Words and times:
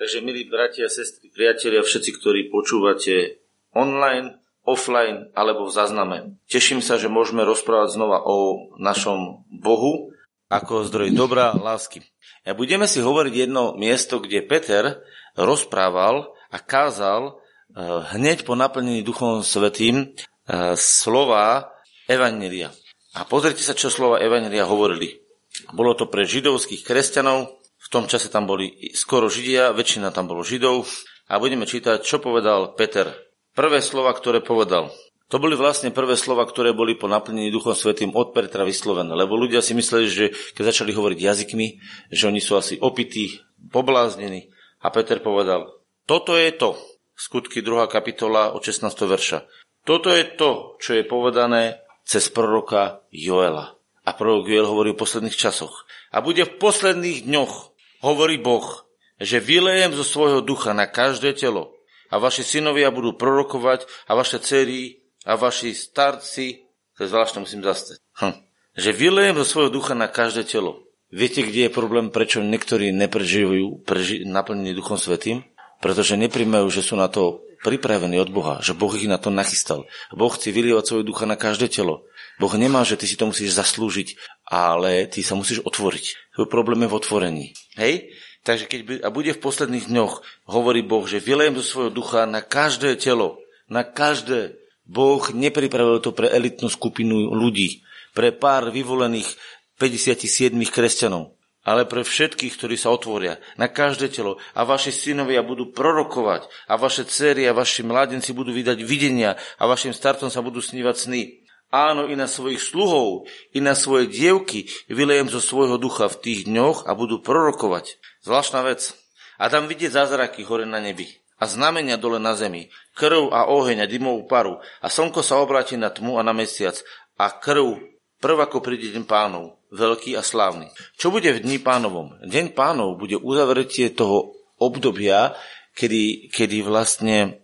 Takže 0.00 0.24
milí 0.24 0.48
bratia, 0.48 0.88
sestry, 0.88 1.28
priatelia, 1.28 1.84
všetci, 1.84 2.16
ktorí 2.16 2.48
počúvate 2.48 3.44
online, 3.76 4.40
offline 4.64 5.28
alebo 5.36 5.68
v 5.68 5.76
zázname. 5.76 6.16
Teším 6.48 6.80
sa, 6.80 6.96
že 6.96 7.12
môžeme 7.12 7.44
rozprávať 7.44 8.00
znova 8.00 8.24
o 8.24 8.72
našom 8.80 9.44
Bohu 9.52 10.16
ako 10.50 10.82
zdroj 10.88 11.14
dobra, 11.14 11.54
lásky. 11.54 12.02
A 12.42 12.58
budeme 12.58 12.90
si 12.90 12.98
hovoriť 12.98 13.34
jedno 13.46 13.78
miesto, 13.78 14.18
kde 14.18 14.42
Peter 14.42 15.04
rozprával 15.38 16.34
a 16.50 16.58
kázal 16.58 17.30
eh, 17.30 17.84
hneď 18.16 18.42
po 18.42 18.58
naplnení 18.58 19.06
Duchom 19.06 19.46
Svetým 19.46 20.10
eh, 20.10 20.74
slova 20.74 21.70
Evangelia. 22.10 22.74
A 23.14 23.22
pozrite 23.28 23.62
sa, 23.62 23.78
čo 23.78 23.94
slova 23.94 24.18
Evangelia 24.18 24.66
hovorili. 24.66 25.22
Bolo 25.70 25.94
to 25.94 26.10
pre 26.10 26.26
židovských 26.26 26.82
kresťanov, 26.82 27.59
tom 27.90 28.06
čase 28.06 28.30
tam 28.30 28.46
boli 28.46 28.94
skoro 28.94 29.26
Židia, 29.26 29.74
väčšina 29.74 30.14
tam 30.14 30.30
bolo 30.30 30.46
Židov 30.46 30.86
a 31.26 31.42
budeme 31.42 31.66
čítať, 31.66 32.06
čo 32.06 32.22
povedal 32.22 32.78
Peter. 32.78 33.10
Prvé 33.50 33.82
slova, 33.82 34.14
ktoré 34.14 34.38
povedal. 34.38 34.94
To 35.30 35.38
boli 35.38 35.54
vlastne 35.54 35.94
prvé 35.94 36.18
slova, 36.18 36.42
ktoré 36.42 36.74
boli 36.74 36.98
po 36.98 37.06
naplnení 37.06 37.54
Duchom 37.54 37.74
Svetým 37.74 38.10
od 38.18 38.34
Petra 38.34 38.66
vyslovené. 38.66 39.14
Lebo 39.14 39.38
ľudia 39.38 39.62
si 39.62 39.78
mysleli, 39.78 40.06
že 40.10 40.24
keď 40.58 40.74
začali 40.74 40.90
hovoriť 40.90 41.18
jazykmi, 41.18 41.68
že 42.10 42.26
oni 42.26 42.42
sú 42.42 42.58
asi 42.58 42.78
opití, 42.82 43.38
pobláznení. 43.70 44.50
A 44.82 44.90
Peter 44.90 45.22
povedal, 45.22 45.70
toto 46.02 46.34
je 46.34 46.50
to, 46.50 46.74
skutky 47.14 47.62
2. 47.62 47.86
kapitola 47.86 48.50
od 48.50 48.62
16. 48.62 48.90
verša. 49.06 49.46
Toto 49.86 50.10
je 50.10 50.26
to, 50.34 50.74
čo 50.82 50.98
je 50.98 51.06
povedané 51.06 51.78
cez 52.02 52.26
proroka 52.26 53.06
Joela. 53.14 53.78
A 54.02 54.10
prorok 54.18 54.50
Joel 54.50 54.66
hovorí 54.66 54.90
o 54.90 54.98
posledných 54.98 55.38
časoch. 55.38 55.86
A 56.10 56.18
bude 56.18 56.42
v 56.42 56.58
posledných 56.58 57.22
dňoch 57.22 57.69
hovorí 58.04 58.40
Boh, 58.40 58.84
že 59.20 59.40
vylejem 59.40 59.92
zo 59.96 60.04
svojho 60.04 60.40
ducha 60.40 60.72
na 60.72 60.88
každé 60.88 61.36
telo 61.36 61.76
a 62.08 62.16
vaši 62.16 62.42
synovia 62.42 62.90
budú 62.90 63.14
prorokovať 63.14 63.86
a 64.08 64.16
vaše 64.16 64.40
cery 64.40 65.04
a 65.28 65.36
vaši 65.36 65.76
starci, 65.76 66.64
to 66.96 67.04
je 67.04 67.12
zvláštne, 67.12 67.44
musím 67.44 67.62
zastať, 67.62 68.00
hm. 68.20 68.36
že 68.76 68.90
vylejem 68.96 69.36
zo 69.44 69.46
svojho 69.46 69.70
ducha 69.70 69.92
na 69.92 70.08
každé 70.08 70.48
telo. 70.48 70.90
Viete, 71.10 71.42
kde 71.42 71.66
je 71.66 71.74
problém, 71.74 72.06
prečo 72.06 72.38
niektorí 72.38 72.94
nepreživujú 72.94 73.82
preži- 73.82 74.22
naplnení 74.22 74.78
Duchom 74.78 74.94
Svetým? 74.94 75.42
Pretože 75.82 76.14
neprimajú, 76.14 76.70
že 76.70 76.86
sú 76.86 76.94
na 76.94 77.10
to 77.10 77.42
pripravení 77.66 78.14
od 78.22 78.30
Boha, 78.30 78.62
že 78.62 78.78
Boh 78.78 78.94
ich 78.94 79.10
na 79.10 79.18
to 79.18 79.28
nachystal. 79.34 79.90
Boh 80.14 80.30
chce 80.30 80.54
vylievať 80.54 80.84
svoj 80.86 81.02
ducha 81.02 81.26
na 81.26 81.34
každé 81.34 81.66
telo. 81.66 82.06
Boh 82.40 82.54
nemá, 82.56 82.80
že 82.88 82.96
ty 82.96 83.04
si 83.04 83.20
to 83.20 83.28
musíš 83.28 83.52
zaslúžiť, 83.60 84.16
ale 84.48 85.04
ty 85.12 85.20
sa 85.20 85.36
musíš 85.36 85.60
otvoriť. 85.60 86.32
Problém 86.48 86.80
je 86.80 86.88
v 86.88 86.96
otvorení. 86.96 87.46
Hej? 87.76 88.16
Takže 88.40 88.64
keď 88.64 88.80
by, 88.88 88.94
a 89.04 89.08
bude 89.12 89.36
v 89.36 89.44
posledných 89.44 89.92
dňoch, 89.92 90.24
hovorí 90.48 90.80
Boh, 90.80 91.04
že 91.04 91.20
vylejem 91.20 91.52
do 91.52 91.60
svojho 91.60 91.92
ducha 91.92 92.24
na 92.24 92.40
každé 92.40 92.96
telo, 92.96 93.36
na 93.68 93.84
každé. 93.84 94.56
Boh 94.88 95.20
nepripravil 95.20 96.00
to 96.00 96.16
pre 96.16 96.32
elitnú 96.32 96.72
skupinu 96.72 97.36
ľudí, 97.36 97.84
pre 98.16 98.32
pár 98.32 98.72
vyvolených 98.72 99.28
57 99.76 100.56
kresťanov, 100.72 101.36
ale 101.60 101.84
pre 101.84 102.00
všetkých, 102.00 102.56
ktorí 102.56 102.80
sa 102.80 102.88
otvoria, 102.88 103.36
na 103.60 103.68
každé 103.68 104.08
telo. 104.08 104.40
A 104.56 104.64
vaši 104.64 104.90
synovia 104.90 105.44
budú 105.44 105.68
prorokovať, 105.76 106.48
a 106.66 106.80
vaše 106.80 107.04
cery 107.04 107.44
a 107.44 107.52
vaši 107.52 107.84
mladenci 107.84 108.32
budú 108.32 108.50
vydať 108.56 108.80
videnia, 108.80 109.36
a 109.60 109.68
vašim 109.68 109.92
startom 109.92 110.32
sa 110.32 110.40
budú 110.40 110.64
snívať 110.64 110.96
sny. 110.96 111.39
Áno, 111.70 112.10
i 112.10 112.18
na 112.18 112.26
svojich 112.26 112.58
sluhov, 112.58 113.30
i 113.54 113.62
na 113.62 113.78
svoje 113.78 114.10
dievky 114.10 114.66
vylejem 114.90 115.30
zo 115.30 115.38
svojho 115.38 115.78
ducha 115.78 116.10
v 116.10 116.18
tých 116.18 116.40
dňoch 116.50 116.90
a 116.90 116.98
budú 116.98 117.22
prorokovať. 117.22 118.02
Zvláštna 118.26 118.66
vec. 118.66 118.90
A 119.38 119.46
tam 119.46 119.70
vidieť 119.70 119.94
zázraky 119.94 120.42
hore 120.42 120.66
na 120.66 120.82
nebi 120.82 121.06
a 121.40 121.46
znamenia 121.46 121.96
dole 121.96 122.18
na 122.18 122.36
zemi, 122.36 122.68
krv 122.98 123.32
a 123.32 123.48
oheň 123.48 123.86
a 123.86 123.90
dymovú 123.90 124.28
paru 124.28 124.60
a 124.82 124.86
slnko 124.90 125.24
sa 125.24 125.40
obráti 125.40 125.78
na 125.78 125.88
tmu 125.88 126.20
a 126.20 126.26
na 126.26 126.36
mesiac 126.36 126.76
a 127.16 127.32
krv 127.32 127.80
prv 128.20 128.36
ako 128.36 128.60
príde 128.60 128.92
deň 128.92 129.08
pánov, 129.08 129.56
veľký 129.72 130.12
a 130.18 130.22
slávny. 130.26 130.68
Čo 131.00 131.08
bude 131.08 131.32
v 131.32 131.40
dni 131.40 131.56
pánovom? 131.62 132.20
Deň 132.20 132.52
pánov 132.52 133.00
bude 133.00 133.16
uzavretie 133.16 133.88
toho 133.96 134.36
obdobia, 134.60 135.32
kedy, 135.72 136.28
kedy, 136.28 136.60
vlastne, 136.60 137.40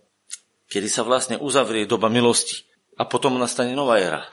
kedy 0.69 0.85
sa 0.85 1.01
vlastne 1.01 1.41
uzavrie 1.41 1.89
doba 1.89 2.13
milosti 2.13 2.66
a 2.97 3.03
potom 3.05 3.37
nastane 3.37 3.77
nová 3.77 4.01
éra. 4.01 4.25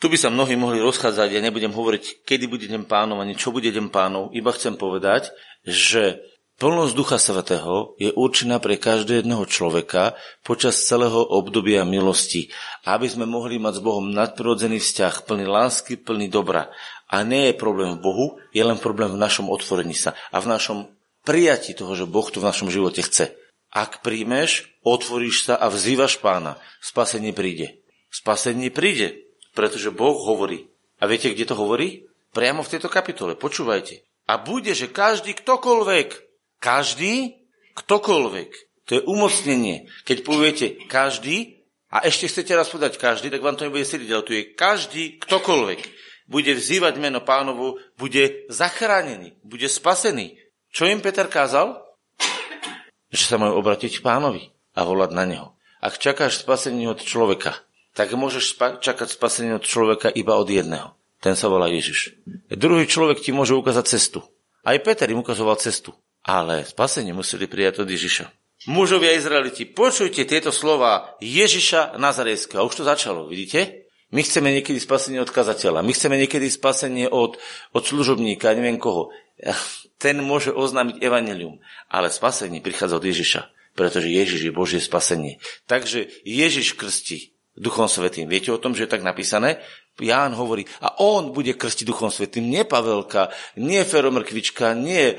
Tu 0.00 0.08
by 0.08 0.16
sa 0.16 0.32
mnohí 0.32 0.56
mohli 0.56 0.80
rozchádzať, 0.80 1.28
ja 1.28 1.44
nebudem 1.44 1.76
hovoriť, 1.76 2.24
kedy 2.24 2.48
bude 2.48 2.64
deň 2.64 2.88
pánov, 2.88 3.20
ani 3.20 3.36
čo 3.36 3.52
bude 3.52 3.68
deň 3.68 3.92
pánov, 3.92 4.32
iba 4.32 4.48
chcem 4.48 4.72
povedať, 4.72 5.28
že 5.60 6.24
plnosť 6.56 6.92
Ducha 6.96 7.20
Svetého 7.20 7.92
je 8.00 8.08
určená 8.08 8.64
pre 8.64 8.80
každého 8.80 9.20
jedného 9.20 9.44
človeka 9.44 10.16
počas 10.40 10.80
celého 10.88 11.20
obdobia 11.20 11.84
milosti, 11.84 12.48
aby 12.88 13.12
sme 13.12 13.28
mohli 13.28 13.60
mať 13.60 13.76
s 13.76 13.84
Bohom 13.84 14.08
nadprirodzený 14.08 14.80
vzťah, 14.80 15.28
plný 15.28 15.44
lásky, 15.44 16.00
plný 16.00 16.32
dobra. 16.32 16.72
A 17.12 17.20
nie 17.20 17.52
je 17.52 17.60
problém 17.60 18.00
v 18.00 18.00
Bohu, 18.00 18.26
je 18.56 18.62
len 18.64 18.80
problém 18.80 19.12
v 19.12 19.20
našom 19.20 19.52
otvorení 19.52 19.92
sa 19.92 20.16
a 20.32 20.40
v 20.40 20.48
našom 20.48 20.88
prijati 21.28 21.76
toho, 21.76 21.92
že 21.92 22.08
Boh 22.08 22.24
to 22.24 22.40
v 22.40 22.48
našom 22.48 22.72
živote 22.72 23.04
chce. 23.04 23.36
Ak 23.68 24.00
príjmeš, 24.00 24.69
otvoríš 24.84 25.48
sa 25.50 25.54
a 25.56 25.68
vzývaš 25.68 26.20
pána, 26.20 26.56
spasenie 26.80 27.32
príde. 27.36 27.84
Spasenie 28.10 28.72
príde, 28.72 29.28
pretože 29.54 29.94
Boh 29.94 30.16
hovorí. 30.16 30.66
A 31.00 31.06
viete, 31.06 31.30
kde 31.30 31.48
to 31.48 31.56
hovorí? 31.56 32.08
Priamo 32.34 32.62
v 32.62 32.72
tejto 32.76 32.88
kapitole. 32.90 33.34
Počúvajte. 33.38 34.02
A 34.30 34.38
bude, 34.38 34.74
že 34.74 34.90
každý 34.90 35.34
ktokoľvek, 35.34 36.08
každý 36.62 37.42
ktokoľvek, 37.74 38.50
to 38.86 38.90
je 38.98 39.06
umocnenie. 39.06 39.90
Keď 40.06 40.18
poviete 40.22 40.66
každý, 40.86 41.62
a 41.90 42.06
ešte 42.06 42.30
chcete 42.30 42.54
raz 42.54 42.70
povedať 42.70 43.02
každý, 43.02 43.34
tak 43.34 43.42
vám 43.42 43.58
to 43.58 43.66
nebude 43.66 43.82
sedieť, 43.82 44.10
ale 44.14 44.26
tu 44.26 44.32
je 44.34 44.54
každý 44.54 45.18
ktokoľvek. 45.18 45.80
Bude 46.30 46.54
vzývať 46.54 46.94
meno 47.02 47.18
pánovu, 47.26 47.82
bude 47.98 48.46
zachránený, 48.46 49.34
bude 49.42 49.66
spasený. 49.66 50.38
Čo 50.70 50.86
im 50.86 51.02
Peter 51.02 51.26
kázal? 51.26 51.82
že 53.10 53.26
sa 53.26 53.36
majú 53.42 53.58
obratiť 53.58 53.98
k 53.98 54.04
pánovi 54.06 54.54
a 54.80 54.88
volať 54.88 55.12
na 55.12 55.24
neho. 55.28 55.46
Ak 55.84 56.00
čakáš 56.00 56.40
spasenie 56.40 56.88
od 56.88 57.04
človeka, 57.04 57.60
tak 57.92 58.16
môžeš 58.16 58.56
spa- 58.56 58.80
čakať 58.80 59.12
spasenie 59.12 59.60
od 59.60 59.64
človeka 59.68 60.08
iba 60.08 60.40
od 60.40 60.48
jedného. 60.48 60.96
Ten 61.20 61.36
sa 61.36 61.52
volá 61.52 61.68
Ježiš. 61.68 62.16
Druhý 62.48 62.88
človek 62.88 63.20
ti 63.20 63.36
môže 63.36 63.52
ukázať 63.52 63.84
cestu. 63.84 64.24
Aj 64.64 64.80
Peter 64.80 65.04
im 65.12 65.20
ukazoval 65.20 65.60
cestu. 65.60 65.92
Ale 66.24 66.64
spasenie 66.64 67.12
museli 67.12 67.44
prijať 67.44 67.84
od 67.84 67.88
Ježiša. 67.92 68.24
Mužovia 68.68 69.16
Izraeliti, 69.16 69.64
počujte 69.64 70.24
tieto 70.28 70.52
slova 70.52 71.16
Ježiša 71.24 71.96
Nazarejského. 71.96 72.64
Už 72.64 72.80
to 72.80 72.84
začalo, 72.84 73.24
vidíte? 73.24 73.88
My 74.12 74.20
chceme 74.20 74.52
niekedy 74.52 74.76
spasenie 74.76 75.22
od 75.22 75.30
kazateľa, 75.30 75.86
my 75.86 75.92
chceme 75.94 76.18
niekedy 76.18 76.50
spasenie 76.50 77.06
od, 77.06 77.38
od 77.70 77.82
služobníka, 77.86 78.52
neviem 78.58 78.76
koho 78.76 79.14
ten 80.02 80.18
môže 80.20 80.50
oznámiť 80.50 80.98
evanelium. 81.00 81.62
Ale 81.88 82.10
spasenie 82.12 82.60
prichádza 82.60 82.98
od 83.00 83.06
Ježiša, 83.06 83.40
pretože 83.74 84.10
Ježiš 84.10 84.50
je 84.50 84.52
Božie 84.52 84.80
spasenie. 84.82 85.38
Takže 85.70 86.10
Ježiš 86.26 86.74
krstí 86.74 87.34
Duchom 87.56 87.90
Svetým. 87.90 88.30
Viete 88.30 88.54
o 88.54 88.62
tom, 88.62 88.72
že 88.72 88.86
je 88.86 88.92
tak 88.94 89.02
napísané? 89.02 89.60
Ján 90.00 90.32
hovorí, 90.32 90.64
a 90.80 90.96
on 91.04 91.36
bude 91.36 91.52
krstiť 91.52 91.84
Duchom 91.84 92.08
Svetým, 92.08 92.48
nie 92.48 92.64
Pavelka, 92.64 93.28
nie 93.60 93.84
Feromrkvička, 93.84 94.72
nie 94.72 95.12
e, 95.12 95.16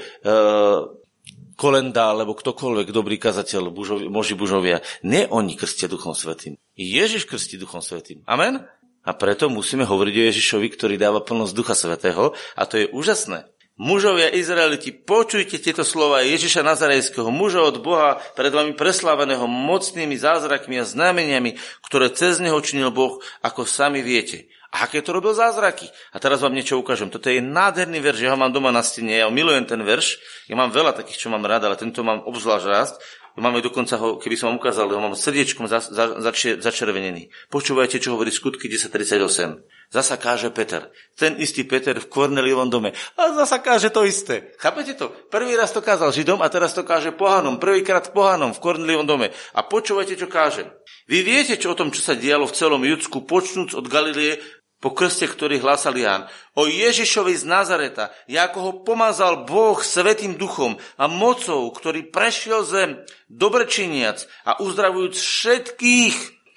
Kolenda, 1.54 2.10
alebo 2.10 2.34
ktokoľvek 2.34 2.90
dobrý 2.90 3.22
kazateľ, 3.22 3.70
bužovi, 3.70 4.10
moži 4.10 4.34
bužovia. 4.34 4.82
Nie 5.06 5.30
oni 5.30 5.54
krstia 5.54 5.86
Duchom 5.86 6.18
Svetým. 6.18 6.58
Ježiš 6.74 7.30
krstí 7.30 7.62
Duchom 7.62 7.86
Svetým. 7.86 8.26
Amen? 8.26 8.66
A 9.06 9.12
preto 9.14 9.46
musíme 9.50 9.86
hovoriť 9.86 10.14
o 10.18 10.28
Ježišovi, 10.34 10.68
ktorý 10.74 10.98
dáva 10.98 11.22
plnosť 11.22 11.54
Ducha 11.54 11.78
Svetého 11.78 12.34
a 12.58 12.64
to 12.66 12.82
je 12.82 12.90
úžasné. 12.90 13.46
Mužovia 13.82 14.30
Izraeliti, 14.30 14.94
počujte 14.94 15.58
tieto 15.58 15.82
slova 15.82 16.22
Ježiša 16.22 16.62
Nazarejského, 16.62 17.34
muža 17.34 17.66
od 17.66 17.82
Boha, 17.82 18.22
pred 18.38 18.54
vami 18.54 18.78
presláveného 18.78 19.50
mocnými 19.50 20.22
zázrakmi 20.22 20.78
a 20.78 20.86
znameniami, 20.86 21.58
ktoré 21.90 22.14
cez 22.14 22.38
neho 22.38 22.62
činil 22.62 22.94
Boh, 22.94 23.18
ako 23.42 23.66
sami 23.66 24.06
viete. 24.06 24.54
A 24.70 24.86
aké 24.86 25.02
to 25.02 25.18
robil 25.18 25.34
zázraky? 25.34 25.90
A 26.14 26.22
teraz 26.22 26.46
vám 26.46 26.54
niečo 26.54 26.78
ukážem. 26.78 27.10
Toto 27.10 27.34
je 27.34 27.42
nádherný 27.42 28.06
verš, 28.06 28.22
ja 28.22 28.30
ho 28.30 28.38
mám 28.38 28.54
doma 28.54 28.70
na 28.70 28.86
stene, 28.86 29.18
ja 29.18 29.26
milujem 29.34 29.66
ten 29.66 29.82
verš, 29.82 30.22
ja 30.46 30.54
mám 30.54 30.70
veľa 30.70 30.94
takých, 31.02 31.18
čo 31.18 31.34
mám 31.34 31.42
rád, 31.42 31.66
ale 31.66 31.74
tento 31.74 32.06
mám 32.06 32.22
obzvlášť 32.22 32.66
rád. 32.70 32.94
Máme 33.34 33.66
dokonca 33.66 33.98
ho, 33.98 34.22
keby 34.22 34.38
som 34.38 34.54
vám 34.54 34.62
ukázal, 34.62 34.94
ho 34.94 35.02
mám 35.02 35.18
srdiečkom 35.18 35.66
za, 35.66 35.82
za, 35.82 36.22
začervenený. 36.38 37.34
Počúvajte, 37.50 37.98
čo 37.98 38.14
hovorí 38.14 38.30
skutky 38.30 38.70
1038. 38.70 39.81
Zasa 39.92 40.16
káže 40.16 40.48
Peter. 40.56 40.88
Ten 41.20 41.36
istý 41.36 41.68
Peter 41.68 42.00
v 42.00 42.08
Korneliovom 42.08 42.72
dome. 42.72 42.96
A 43.20 43.36
zasa 43.36 43.60
káže 43.60 43.92
to 43.92 44.08
isté. 44.08 44.56
Chápete 44.56 44.96
to? 44.96 45.12
Prvý 45.28 45.52
raz 45.60 45.76
to 45.76 45.84
kázal 45.84 46.16
Židom 46.16 46.40
a 46.40 46.48
teraz 46.48 46.72
to 46.72 46.88
káže 46.88 47.12
pohanom. 47.12 47.60
Prvýkrát 47.60 48.08
pohanom 48.16 48.56
v 48.56 48.64
Korneliovom 48.64 49.04
dome. 49.04 49.36
A 49.52 49.68
počúvajte, 49.68 50.16
čo 50.16 50.32
káže. 50.32 50.64
Vy 51.12 51.28
viete, 51.28 51.60
čo 51.60 51.76
o 51.76 51.78
tom, 51.78 51.92
čo 51.92 52.00
sa 52.00 52.16
dialo 52.16 52.48
v 52.48 52.56
celom 52.56 52.80
Judsku, 52.88 53.28
počnúc 53.28 53.76
od 53.76 53.92
Galilie 53.92 54.40
po 54.80 54.96
krste, 54.96 55.28
ktorý 55.28 55.60
hlásal 55.60 55.94
Ján, 55.94 56.26
o 56.58 56.66
Ježišovi 56.66 57.38
z 57.38 57.46
Nazareta, 57.46 58.16
ako 58.26 58.58
ho 58.64 58.72
pomazal 58.82 59.46
Boh 59.46 59.78
Svetým 59.78 60.40
duchom 60.40 60.80
a 60.98 61.06
mocou, 61.06 61.70
ktorý 61.70 62.10
prešiel 62.10 62.66
zem, 62.66 62.90
dobrečiniac 63.30 64.26
a 64.42 64.58
uzdravujúc 64.58 65.14
všetkých, 65.14 66.16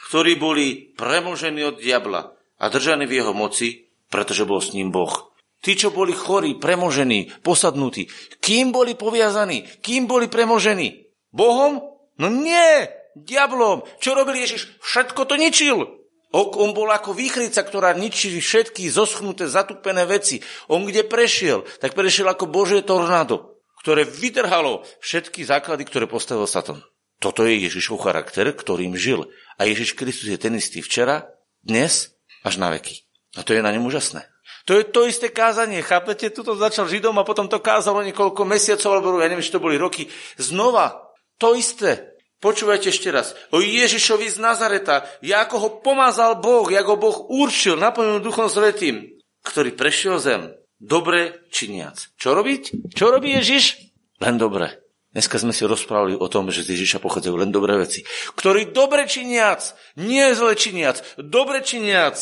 ktorí 0.09 0.41
boli 0.41 0.97
premožení 0.97 1.69
od 1.69 1.83
diabla 1.83 2.34
a 2.65 2.73
držaní 2.73 3.05
v 3.05 3.21
jeho 3.21 3.37
moci, 3.37 3.93
pretože 4.09 4.49
bol 4.49 4.65
s 4.65 4.73
ním 4.73 4.89
Boh. 4.89 5.13
Tí, 5.61 5.77
čo 5.77 5.93
boli 5.93 6.17
chorí, 6.17 6.57
premožení, 6.57 7.29
posadnutí, 7.45 8.09
kým 8.41 8.73
boli 8.73 8.97
poviazaní, 8.97 9.85
kým 9.85 10.09
boli 10.09 10.33
premožení? 10.33 11.13
Bohom? 11.29 11.85
No 12.17 12.33
nie, 12.33 12.89
diablom. 13.13 13.85
Čo 14.01 14.17
robil 14.17 14.41
Ježiš? 14.45 14.81
Všetko 14.81 15.29
to 15.29 15.37
ničil. 15.37 16.05
On 16.35 16.71
bol 16.75 16.91
ako 16.91 17.15
výchrica, 17.15 17.63
ktorá 17.63 17.95
ničí 17.95 18.33
všetky 18.41 18.91
zoschnuté, 18.91 19.47
zatupené 19.47 20.03
veci. 20.09 20.43
On 20.67 20.83
kde 20.83 21.07
prešiel, 21.07 21.63
tak 21.79 21.95
prešiel 21.95 22.27
ako 22.27 22.51
Božie 22.51 22.83
tornádo, 22.83 23.61
ktoré 23.85 24.03
vytrhalo 24.03 24.83
všetky 24.99 25.47
základy, 25.47 25.87
ktoré 25.87 26.11
postavil 26.11 26.49
Satan. 26.51 26.83
Toto 27.23 27.47
je 27.47 27.57
Ježišov 27.71 28.03
charakter, 28.03 28.51
ktorým 28.51 28.99
žil. 28.99 29.31
A 29.57 29.65
Ježiš 29.65 29.95
Kristus 29.95 30.29
je 30.29 30.41
ten 30.41 30.59
istý 30.59 30.83
včera, 30.83 31.31
dnes, 31.63 32.13
až 32.45 32.61
na 32.61 32.69
veky. 32.71 33.03
A 33.35 33.43
to 33.43 33.57
je 33.57 33.65
na 33.65 33.73
ňom 33.75 33.89
úžasné. 33.89 34.29
To 34.65 34.77
je 34.77 34.85
to 34.85 35.05
isté 35.05 35.29
kázanie, 35.29 35.85
chápete? 35.85 36.33
Tuto 36.33 36.57
začal 36.57 36.89
Židom 36.89 37.17
a 37.21 37.27
potom 37.27 37.49
to 37.49 37.61
kázalo 37.61 38.01
niekoľko 38.05 38.49
mesiacov, 38.49 38.91
alebo 38.97 39.21
ja 39.21 39.29
neviem, 39.29 39.45
či 39.45 39.53
to 39.53 39.61
boli 39.61 39.77
roky. 39.77 40.09
Znova, 40.41 41.13
to 41.37 41.53
isté. 41.57 42.17
Počúvajte 42.41 42.93
ešte 42.93 43.09
raz. 43.09 43.33
O 43.57 43.65
Ježišovi 43.65 44.29
z 44.29 44.37
Nazareta, 44.37 45.09
ako 45.25 45.57
ho 45.57 45.69
pomazal 45.81 46.41
Boh, 46.41 46.69
ako 46.69 46.91
ho 46.93 46.99
Boh 47.01 47.19
určil, 47.33 47.81
naplnil 47.81 48.21
Duchom 48.21 48.53
Svetým, 48.53 49.17
ktorý 49.45 49.73
prešiel 49.73 50.21
zem, 50.21 50.53
dobre 50.77 51.49
činiac. 51.49 51.97
Čo 52.21 52.37
robiť? 52.37 52.93
Čo 52.93 53.13
robí 53.13 53.33
Ježiš? 53.41 53.81
Len 54.21 54.37
dobre. 54.37 54.84
Dneska 55.15 55.39
sme 55.39 55.55
si 55.55 55.63
rozprávali 55.63 56.19
o 56.19 56.27
tom, 56.27 56.51
že 56.51 56.67
z 56.67 56.75
Ježiša 56.75 56.99
pochádzajú 56.99 57.39
len 57.39 57.55
dobré 57.55 57.79
veci. 57.79 58.03
Ktorý 58.35 58.75
dobre 58.75 59.07
činiac, 59.07 59.63
nie 59.95 60.27
zle 60.35 60.59
činiac, 60.59 60.99
dobre 61.23 61.63
činiac, 61.63 62.19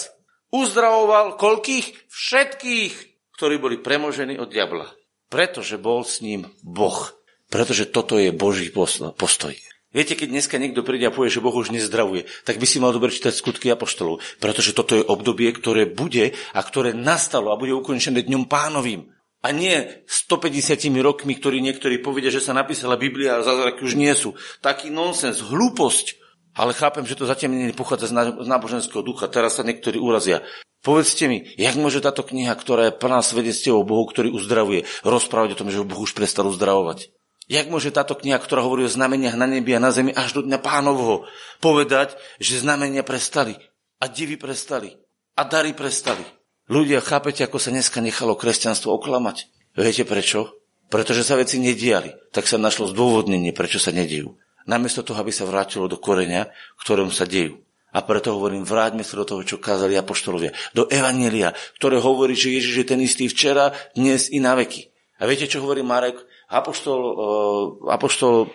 uzdravoval 0.52 1.40
koľkých? 1.40 2.12
Všetkých, 2.12 2.94
ktorí 3.40 3.56
boli 3.56 3.80
premožení 3.80 4.36
od 4.36 4.52
diabla. 4.52 4.92
Pretože 5.32 5.80
bol 5.80 6.04
s 6.04 6.20
ním 6.20 6.52
Boh. 6.60 7.16
Pretože 7.48 7.88
toto 7.88 8.20
je 8.20 8.28
Boží 8.28 8.68
postoj. 8.68 9.56
Viete, 9.92 10.12
keď 10.12 10.28
dneska 10.28 10.56
niekto 10.60 10.84
príde 10.84 11.08
a 11.08 11.12
povie, 11.12 11.32
že 11.32 11.40
Boh 11.40 11.52
už 11.52 11.72
nezdravuje, 11.72 12.28
tak 12.44 12.56
by 12.60 12.64
si 12.68 12.80
mal 12.80 12.92
dobre 12.96 13.12
čítať 13.12 13.32
skutky 13.32 13.68
apoštolov, 13.72 14.24
pretože 14.40 14.72
toto 14.72 14.96
je 14.96 15.04
obdobie, 15.04 15.52
ktoré 15.52 15.84
bude 15.84 16.32
a 16.56 16.60
ktoré 16.64 16.96
nastalo 16.96 17.52
a 17.52 17.60
bude 17.60 17.76
ukončené 17.76 18.24
dňom 18.24 18.48
pánovým. 18.48 19.08
A 19.42 19.50
nie 19.50 19.74
150 20.06 20.86
rokmi, 21.02 21.34
ktorí 21.34 21.58
niektorí 21.58 21.98
povedia, 21.98 22.30
že 22.30 22.38
sa 22.38 22.54
napísala 22.54 22.94
Biblia 22.94 23.38
a 23.38 23.46
zázraky 23.46 23.82
už 23.82 23.98
nie 23.98 24.14
sú. 24.14 24.38
Taký 24.62 24.94
nonsens, 24.94 25.42
hlúposť. 25.42 26.22
Ale 26.54 26.76
chápem, 26.76 27.02
že 27.02 27.18
to 27.18 27.26
zatiaľ 27.26 27.74
nepochádza 27.74 28.12
z 28.14 28.46
náboženského 28.46 29.02
ducha. 29.02 29.26
Teraz 29.26 29.58
sa 29.58 29.66
niektorí 29.66 29.98
urazia. 29.98 30.44
Povedzte 30.82 31.30
mi, 31.30 31.46
jak 31.58 31.78
môže 31.78 32.02
táto 32.02 32.26
kniha, 32.26 32.54
ktorá 32.54 32.90
je 32.90 32.98
plná 32.98 33.22
svedectiev 33.22 33.78
o 33.78 33.86
Bohu, 33.86 34.02
ktorý 34.06 34.34
uzdravuje, 34.34 34.82
rozprávať 35.06 35.54
o 35.54 35.58
tom, 35.62 35.68
že 35.70 35.82
Boh 35.86 36.02
už 36.02 36.14
prestal 36.14 36.50
uzdravovať? 36.50 37.14
Jak 37.46 37.70
môže 37.70 37.94
táto 37.94 38.14
kniha, 38.18 38.38
ktorá 38.38 38.62
hovorí 38.62 38.86
o 38.86 38.90
znameniach 38.90 39.34
na 39.34 39.46
nebi 39.46 39.74
a 39.74 39.82
na 39.82 39.94
zemi 39.94 40.14
až 40.14 40.38
do 40.38 40.42
dňa 40.42 40.58
pánovho, 40.62 41.26
povedať, 41.58 42.18
že 42.38 42.62
znamenia 42.62 43.02
prestali 43.02 43.58
a 43.98 44.10
divy 44.10 44.38
prestali 44.38 44.94
a 45.38 45.42
dary 45.46 45.74
prestali? 45.74 46.22
Ľudia, 46.72 47.04
chápete, 47.04 47.44
ako 47.44 47.60
sa 47.60 47.68
dneska 47.68 48.00
nechalo 48.00 48.32
kresťanstvo 48.32 48.96
oklamať? 48.96 49.44
Viete 49.76 50.08
prečo? 50.08 50.56
Pretože 50.88 51.20
sa 51.20 51.36
veci 51.36 51.60
nediali. 51.60 52.16
Tak 52.32 52.48
sa 52.48 52.56
našlo 52.56 52.88
zdôvodnenie, 52.88 53.52
prečo 53.52 53.76
sa 53.76 53.92
nedejú. 53.92 54.40
Namiesto 54.64 55.04
toho, 55.04 55.20
aby 55.20 55.28
sa 55.28 55.44
vrátilo 55.44 55.84
do 55.84 56.00
koreňa, 56.00 56.48
ktorom 56.80 57.12
sa 57.12 57.28
dejú. 57.28 57.60
A 57.92 58.00
preto 58.00 58.32
hovorím, 58.32 58.64
vráťme 58.64 59.04
sa 59.04 59.20
do 59.20 59.28
toho, 59.28 59.44
čo 59.44 59.60
kázali 59.60 60.00
apoštolovia. 60.00 60.56
Do 60.72 60.88
Evanielia, 60.88 61.52
ktoré 61.76 62.00
hovorí, 62.00 62.32
že 62.32 62.56
Ježiš 62.56 62.74
je 62.80 62.86
ten 62.88 63.04
istý 63.04 63.28
včera, 63.28 63.76
dnes 63.92 64.32
i 64.32 64.40
na 64.40 64.56
veky. 64.56 64.88
A 65.20 65.28
viete, 65.28 65.44
čo 65.44 65.60
hovorí 65.60 65.84
Marek? 65.84 66.24
Apoštol, 66.48 67.00
uh, 67.04 67.64
apoštol, 67.92 68.48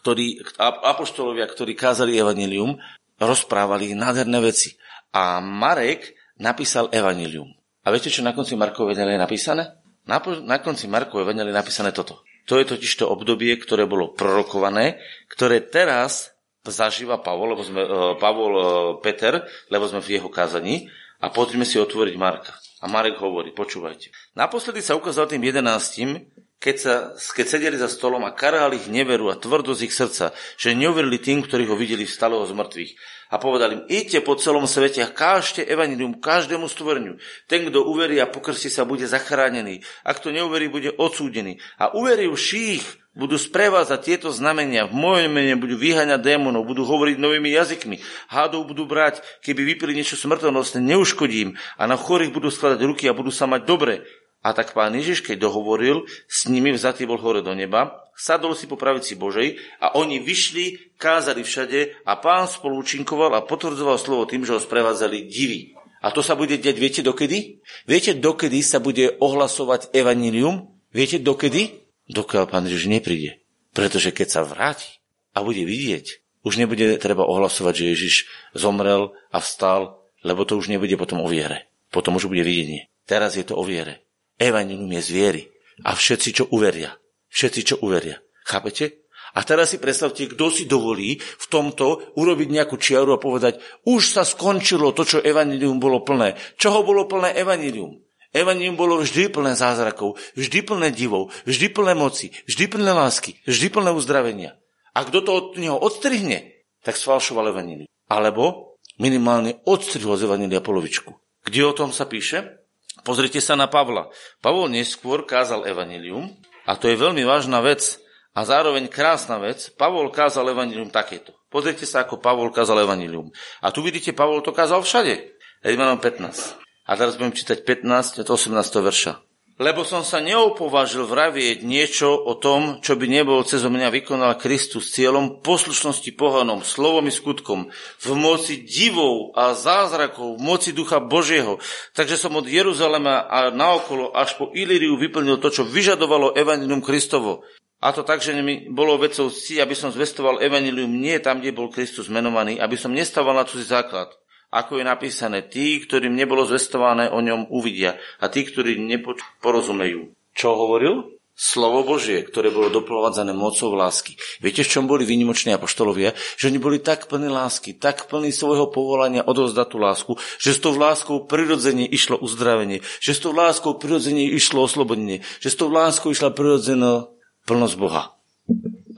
ktorý, 0.00 0.40
apoštolovia, 0.88 1.44
ktorí 1.52 1.76
kázali 1.76 2.16
evanilium, 2.16 2.80
rozprávali 3.20 3.92
nádherné 3.92 4.40
veci. 4.40 4.72
A 5.12 5.44
Marek 5.44 6.16
napísal 6.42 6.90
evanilium. 6.90 7.54
A 7.86 7.94
viete, 7.94 8.10
čo 8.10 8.26
na 8.26 8.34
konci 8.34 8.58
Markov 8.58 8.90
Evangelia 8.90 9.14
je 9.14 9.22
napísané? 9.22 9.64
Na, 10.02 10.18
na 10.42 10.58
konci 10.58 10.90
Markov 10.90 11.22
Evangelia 11.22 11.54
je 11.54 11.60
napísané 11.62 11.94
toto. 11.94 12.26
To 12.50 12.58
je 12.58 12.66
totiž 12.66 12.98
to 12.98 13.06
obdobie, 13.06 13.54
ktoré 13.54 13.86
bolo 13.86 14.10
prorokované, 14.18 14.98
ktoré 15.30 15.62
teraz 15.62 16.34
zažíva 16.66 17.22
Pavol, 17.22 17.54
lebo 17.54 17.62
sme, 17.62 17.82
uh, 17.82 18.14
Pavol 18.18 18.52
uh, 18.54 18.64
Peter, 18.98 19.46
lebo 19.70 19.86
sme 19.86 20.02
v 20.02 20.18
jeho 20.18 20.26
kázaní. 20.26 20.90
A 21.22 21.30
poďme 21.30 21.62
si 21.62 21.78
otvoriť 21.78 22.18
Marka. 22.18 22.50
A 22.82 22.90
Marek 22.90 23.22
hovorí, 23.22 23.54
počúvajte. 23.54 24.10
Naposledy 24.34 24.82
sa 24.82 24.98
ukázal 24.98 25.30
tým 25.30 25.46
jedenáctim, 25.46 26.18
keď, 26.62 26.76
sa, 26.78 26.94
keď 27.18 27.46
sedeli 27.50 27.74
za 27.74 27.90
stolom 27.90 28.22
a 28.22 28.30
karhali 28.30 28.78
ich 28.78 28.86
neveru 28.86 29.34
a 29.34 29.36
tvrdosť 29.36 29.82
ich 29.82 29.90
srdca, 29.90 30.30
že 30.54 30.78
neuverili 30.78 31.18
tým, 31.18 31.42
ktorí 31.42 31.66
ho 31.66 31.74
videli 31.74 32.06
vstalého 32.06 32.46
z 32.46 32.54
mŕtvych. 32.54 32.92
A 33.34 33.40
povedali 33.42 33.82
im, 33.82 33.86
idte 33.90 34.22
po 34.22 34.38
celom 34.38 34.70
svete 34.70 35.02
a 35.02 35.10
kážte 35.10 35.66
evanilium 35.66 36.22
každému 36.22 36.70
stvoreniu. 36.70 37.18
Ten, 37.50 37.66
kto 37.66 37.82
uverí 37.82 38.22
a 38.22 38.30
pokrstí 38.30 38.70
sa, 38.70 38.86
bude 38.86 39.08
zachránený. 39.10 39.82
Ak 40.06 40.22
to 40.22 40.30
neuverí, 40.30 40.70
bude 40.70 40.94
odsúdený. 40.94 41.58
A 41.82 41.96
uverivších 41.96 43.02
budú 43.16 43.40
sprevázať 43.40 43.98
tieto 44.04 44.28
znamenia. 44.30 44.86
V 44.86 44.94
mojom 44.94 45.32
mene 45.32 45.56
budú 45.58 45.74
vyháňať 45.80 46.20
démonov, 46.22 46.68
budú 46.68 46.84
hovoriť 46.86 47.16
novými 47.18 47.56
jazykmi. 47.56 47.96
Hádov 48.30 48.68
budú 48.68 48.86
brať, 48.86 49.24
keby 49.42 49.64
vypili 49.74 49.98
niečo 49.98 50.14
smrtonosné, 50.14 50.78
neuškodím. 50.80 51.56
A 51.80 51.90
na 51.90 51.98
chorých 51.98 52.30
budú 52.30 52.52
skladať 52.52 52.80
ruky 52.84 53.10
a 53.10 53.16
budú 53.16 53.34
sa 53.34 53.50
mať 53.50 53.66
dobre. 53.66 54.06
A 54.42 54.50
tak 54.50 54.74
pán 54.74 54.90
Ježiš, 54.90 55.22
keď 55.22 55.46
dohovoril, 55.46 56.02
s 56.26 56.50
nimi 56.50 56.74
vzatý 56.74 57.06
bol 57.06 57.22
hore 57.22 57.46
do 57.46 57.54
neba, 57.54 58.02
sadol 58.18 58.58
si 58.58 58.66
po 58.66 58.74
pravici 58.74 59.14
Božej 59.14 59.54
a 59.78 59.94
oni 59.94 60.18
vyšli, 60.18 60.98
kázali 60.98 61.46
všade 61.46 62.02
a 62.02 62.18
pán 62.18 62.50
spolu 62.50 62.82
účinkoval 62.82 63.38
a 63.38 63.46
potvrdzoval 63.46 64.02
slovo 64.02 64.26
tým, 64.26 64.42
že 64.42 64.58
ho 64.58 64.60
sprevádzali 64.60 65.30
divy. 65.30 65.78
A 66.02 66.10
to 66.10 66.26
sa 66.26 66.34
bude 66.34 66.58
diať, 66.58 66.76
viete 66.82 67.00
dokedy? 67.06 67.62
Viete 67.86 68.18
dokedy 68.18 68.58
sa 68.66 68.82
bude 68.82 69.14
ohlasovať 69.22 69.94
evanílium? 69.94 70.66
Viete 70.90 71.22
dokedy? 71.22 71.78
Dokiaľ 72.10 72.50
pán 72.50 72.66
Ježiš 72.66 72.90
nepríde. 72.90 73.38
Pretože 73.70 74.10
keď 74.10 74.28
sa 74.28 74.42
vráti 74.42 74.98
a 75.32 75.46
bude 75.46 75.62
vidieť, 75.62 76.22
už 76.42 76.58
nebude 76.58 76.98
treba 76.98 77.22
ohlasovať, 77.22 77.74
že 77.78 77.90
Ježiš 77.94 78.14
zomrel 78.58 79.14
a 79.30 79.38
vstal, 79.38 80.02
lebo 80.26 80.42
to 80.42 80.58
už 80.58 80.66
nebude 80.66 80.98
potom 80.98 81.22
o 81.22 81.30
viere. 81.30 81.70
Potom 81.94 82.18
už 82.18 82.26
bude 82.26 82.42
videnie. 82.42 82.90
Teraz 83.06 83.38
je 83.38 83.46
to 83.46 83.54
o 83.54 83.62
viere. 83.62 84.02
Evangelium 84.38 84.90
je 84.98 85.02
z 85.02 85.10
viery. 85.10 85.42
A 85.82 85.96
všetci, 85.96 86.28
čo 86.36 86.44
uveria. 86.52 86.94
Všetci, 87.32 87.60
čo 87.64 87.74
uveria. 87.82 88.20
Chápete? 88.44 89.02
A 89.32 89.40
teraz 89.48 89.72
si 89.72 89.80
predstavte, 89.80 90.28
kto 90.28 90.52
si 90.52 90.68
dovolí 90.68 91.16
v 91.16 91.46
tomto 91.48 92.12
urobiť 92.20 92.48
nejakú 92.52 92.76
čiaru 92.76 93.16
a 93.16 93.22
povedať, 93.22 93.64
už 93.88 94.12
sa 94.12 94.28
skončilo 94.28 94.92
to, 94.92 95.08
čo 95.08 95.24
evanilium 95.24 95.80
bolo 95.80 96.04
plné. 96.04 96.36
Čoho 96.60 96.84
bolo 96.84 97.08
plné 97.08 97.32
evanilium? 97.40 97.96
Evangelium 98.32 98.76
bolo 98.76 99.00
vždy 99.00 99.32
plné 99.32 99.56
zázrakov, 99.56 100.20
vždy 100.36 100.64
plné 100.64 100.92
divov, 100.92 101.32
vždy 101.48 101.72
plné 101.72 101.96
moci, 101.96 102.32
vždy 102.44 102.64
plné 102.76 102.92
lásky, 102.92 103.40
vždy 103.48 103.72
plné 103.72 103.92
uzdravenia. 103.96 104.56
A 104.92 105.08
kto 105.08 105.24
to 105.24 105.30
od 105.32 105.46
neho 105.56 105.80
odstrihne, 105.80 106.68
tak 106.84 107.00
sfalšoval 107.00 107.56
Evangelium. 107.56 107.88
Alebo 108.12 108.76
minimálne 109.00 109.64
odstrihol 109.64 110.20
z 110.20 110.28
Evangelia 110.28 110.60
polovičku. 110.60 111.16
Kde 111.48 111.60
o 111.64 111.72
tom 111.72 111.88
sa 111.96 112.04
píše? 112.04 112.61
Pozrite 113.02 113.42
sa 113.42 113.58
na 113.58 113.66
Pavla. 113.66 114.10
Pavol 114.38 114.70
neskôr 114.70 115.26
kázal 115.26 115.66
evanilium 115.66 116.30
a 116.66 116.78
to 116.78 116.86
je 116.86 116.94
veľmi 116.94 117.26
vážna 117.26 117.58
vec 117.58 117.98
a 118.32 118.46
zároveň 118.46 118.86
krásna 118.86 119.42
vec. 119.42 119.74
Pavol 119.74 120.08
kázal 120.14 120.54
evanilium 120.54 120.88
takéto. 120.88 121.34
Pozrite 121.50 121.84
sa, 121.84 122.06
ako 122.06 122.22
Pavol 122.22 122.54
kázal 122.54 122.86
evanilium. 122.86 123.28
A 123.60 123.74
tu 123.74 123.82
vidíte, 123.82 124.14
Pavol 124.14 124.40
to 124.40 124.54
kázal 124.54 124.80
všade. 124.86 125.34
Rímanom 125.66 125.98
15. 125.98 126.58
A 126.86 126.92
teraz 126.98 127.18
budem 127.18 127.34
čítať 127.34 127.62
15 127.62 128.22
od 128.22 128.28
18. 128.30 128.54
verša 128.82 129.31
lebo 129.62 129.86
som 129.86 130.02
sa 130.02 130.18
neopovážil 130.18 131.06
vravieť 131.06 131.62
niečo 131.62 132.10
o 132.10 132.34
tom, 132.34 132.82
čo 132.82 132.98
by 132.98 133.06
nebol 133.06 133.46
cez 133.46 133.62
mňa 133.62 133.94
vykonal 133.94 134.34
Kristus 134.34 134.90
cieľom 134.90 135.38
poslušnosti 135.38 136.10
pohanom, 136.18 136.66
slovom 136.66 137.06
i 137.06 137.14
skutkom, 137.14 137.70
v 138.02 138.10
moci 138.18 138.66
divov 138.66 139.30
a 139.38 139.54
zázrakov, 139.54 140.36
v 140.36 140.42
moci 140.42 140.74
Ducha 140.74 140.98
Božieho. 140.98 141.62
Takže 141.94 142.18
som 142.18 142.34
od 142.34 142.50
Jeruzalema 142.50 143.30
a 143.30 143.54
naokolo 143.54 144.10
až 144.10 144.34
po 144.34 144.50
Ilíriu 144.50 144.98
vyplnil 144.98 145.38
to, 145.38 145.54
čo 145.54 145.62
vyžadovalo 145.62 146.34
Evangelium 146.34 146.82
Kristovo. 146.82 147.46
A 147.82 147.94
to 147.94 148.02
tak, 148.02 148.22
že 148.22 148.34
mi 148.34 148.66
bolo 148.66 148.98
vecou 148.98 149.30
si, 149.30 149.62
aby 149.62 149.78
som 149.78 149.94
zvestoval 149.94 150.42
Evangelium 150.42 150.90
nie 150.90 151.18
tam, 151.22 151.38
kde 151.38 151.54
bol 151.54 151.70
Kristus 151.70 152.10
menovaný, 152.10 152.58
aby 152.58 152.74
som 152.74 152.90
nestával 152.90 153.38
na 153.38 153.46
cudzí 153.46 153.70
základ 153.70 154.21
ako 154.52 154.78
je 154.78 154.84
napísané, 154.84 155.48
tí, 155.48 155.80
ktorým 155.80 156.12
nebolo 156.12 156.44
zvestované, 156.44 157.08
o 157.08 157.24
ňom 157.24 157.48
uvidia 157.48 157.96
a 158.20 158.28
tí, 158.28 158.44
ktorí 158.44 158.76
neporozumejú. 158.76 160.12
Čo 160.36 160.48
hovoril? 160.52 161.16
Slovo 161.32 161.80
Božie, 161.80 162.28
ktoré 162.28 162.52
bolo 162.52 162.68
doplovanzané 162.68 163.32
mocou 163.32 163.72
lásky. 163.72 164.20
Viete, 164.44 164.60
v 164.62 164.68
čom 164.68 164.84
boli 164.84 165.08
výnimoční 165.08 165.56
apoštolovia? 165.56 166.12
Že 166.36 166.52
oni 166.52 166.58
boli 166.60 166.78
tak 166.78 167.08
plní 167.08 167.32
lásky, 167.32 167.72
tak 167.72 168.04
plní 168.06 168.30
svojho 168.30 168.68
povolania 168.68 169.24
odovzdať 169.24 169.66
tú 169.66 169.78
lásku, 169.80 170.12
že 170.36 170.52
s 170.52 170.60
tou 170.60 170.76
láskou 170.76 171.24
prirodzene 171.24 171.88
išlo 171.88 172.20
uzdravenie, 172.20 172.84
že 173.00 173.16
s 173.16 173.24
tou 173.24 173.32
láskou 173.32 173.80
prirodzene 173.80 174.28
išlo 174.28 174.68
oslobodenie, 174.68 175.24
že 175.40 175.48
s 175.48 175.56
tou 175.56 175.72
láskou 175.72 176.12
išla 176.12 176.36
prirodzená 176.36 177.08
plnosť 177.48 177.74
Boha. 177.80 178.14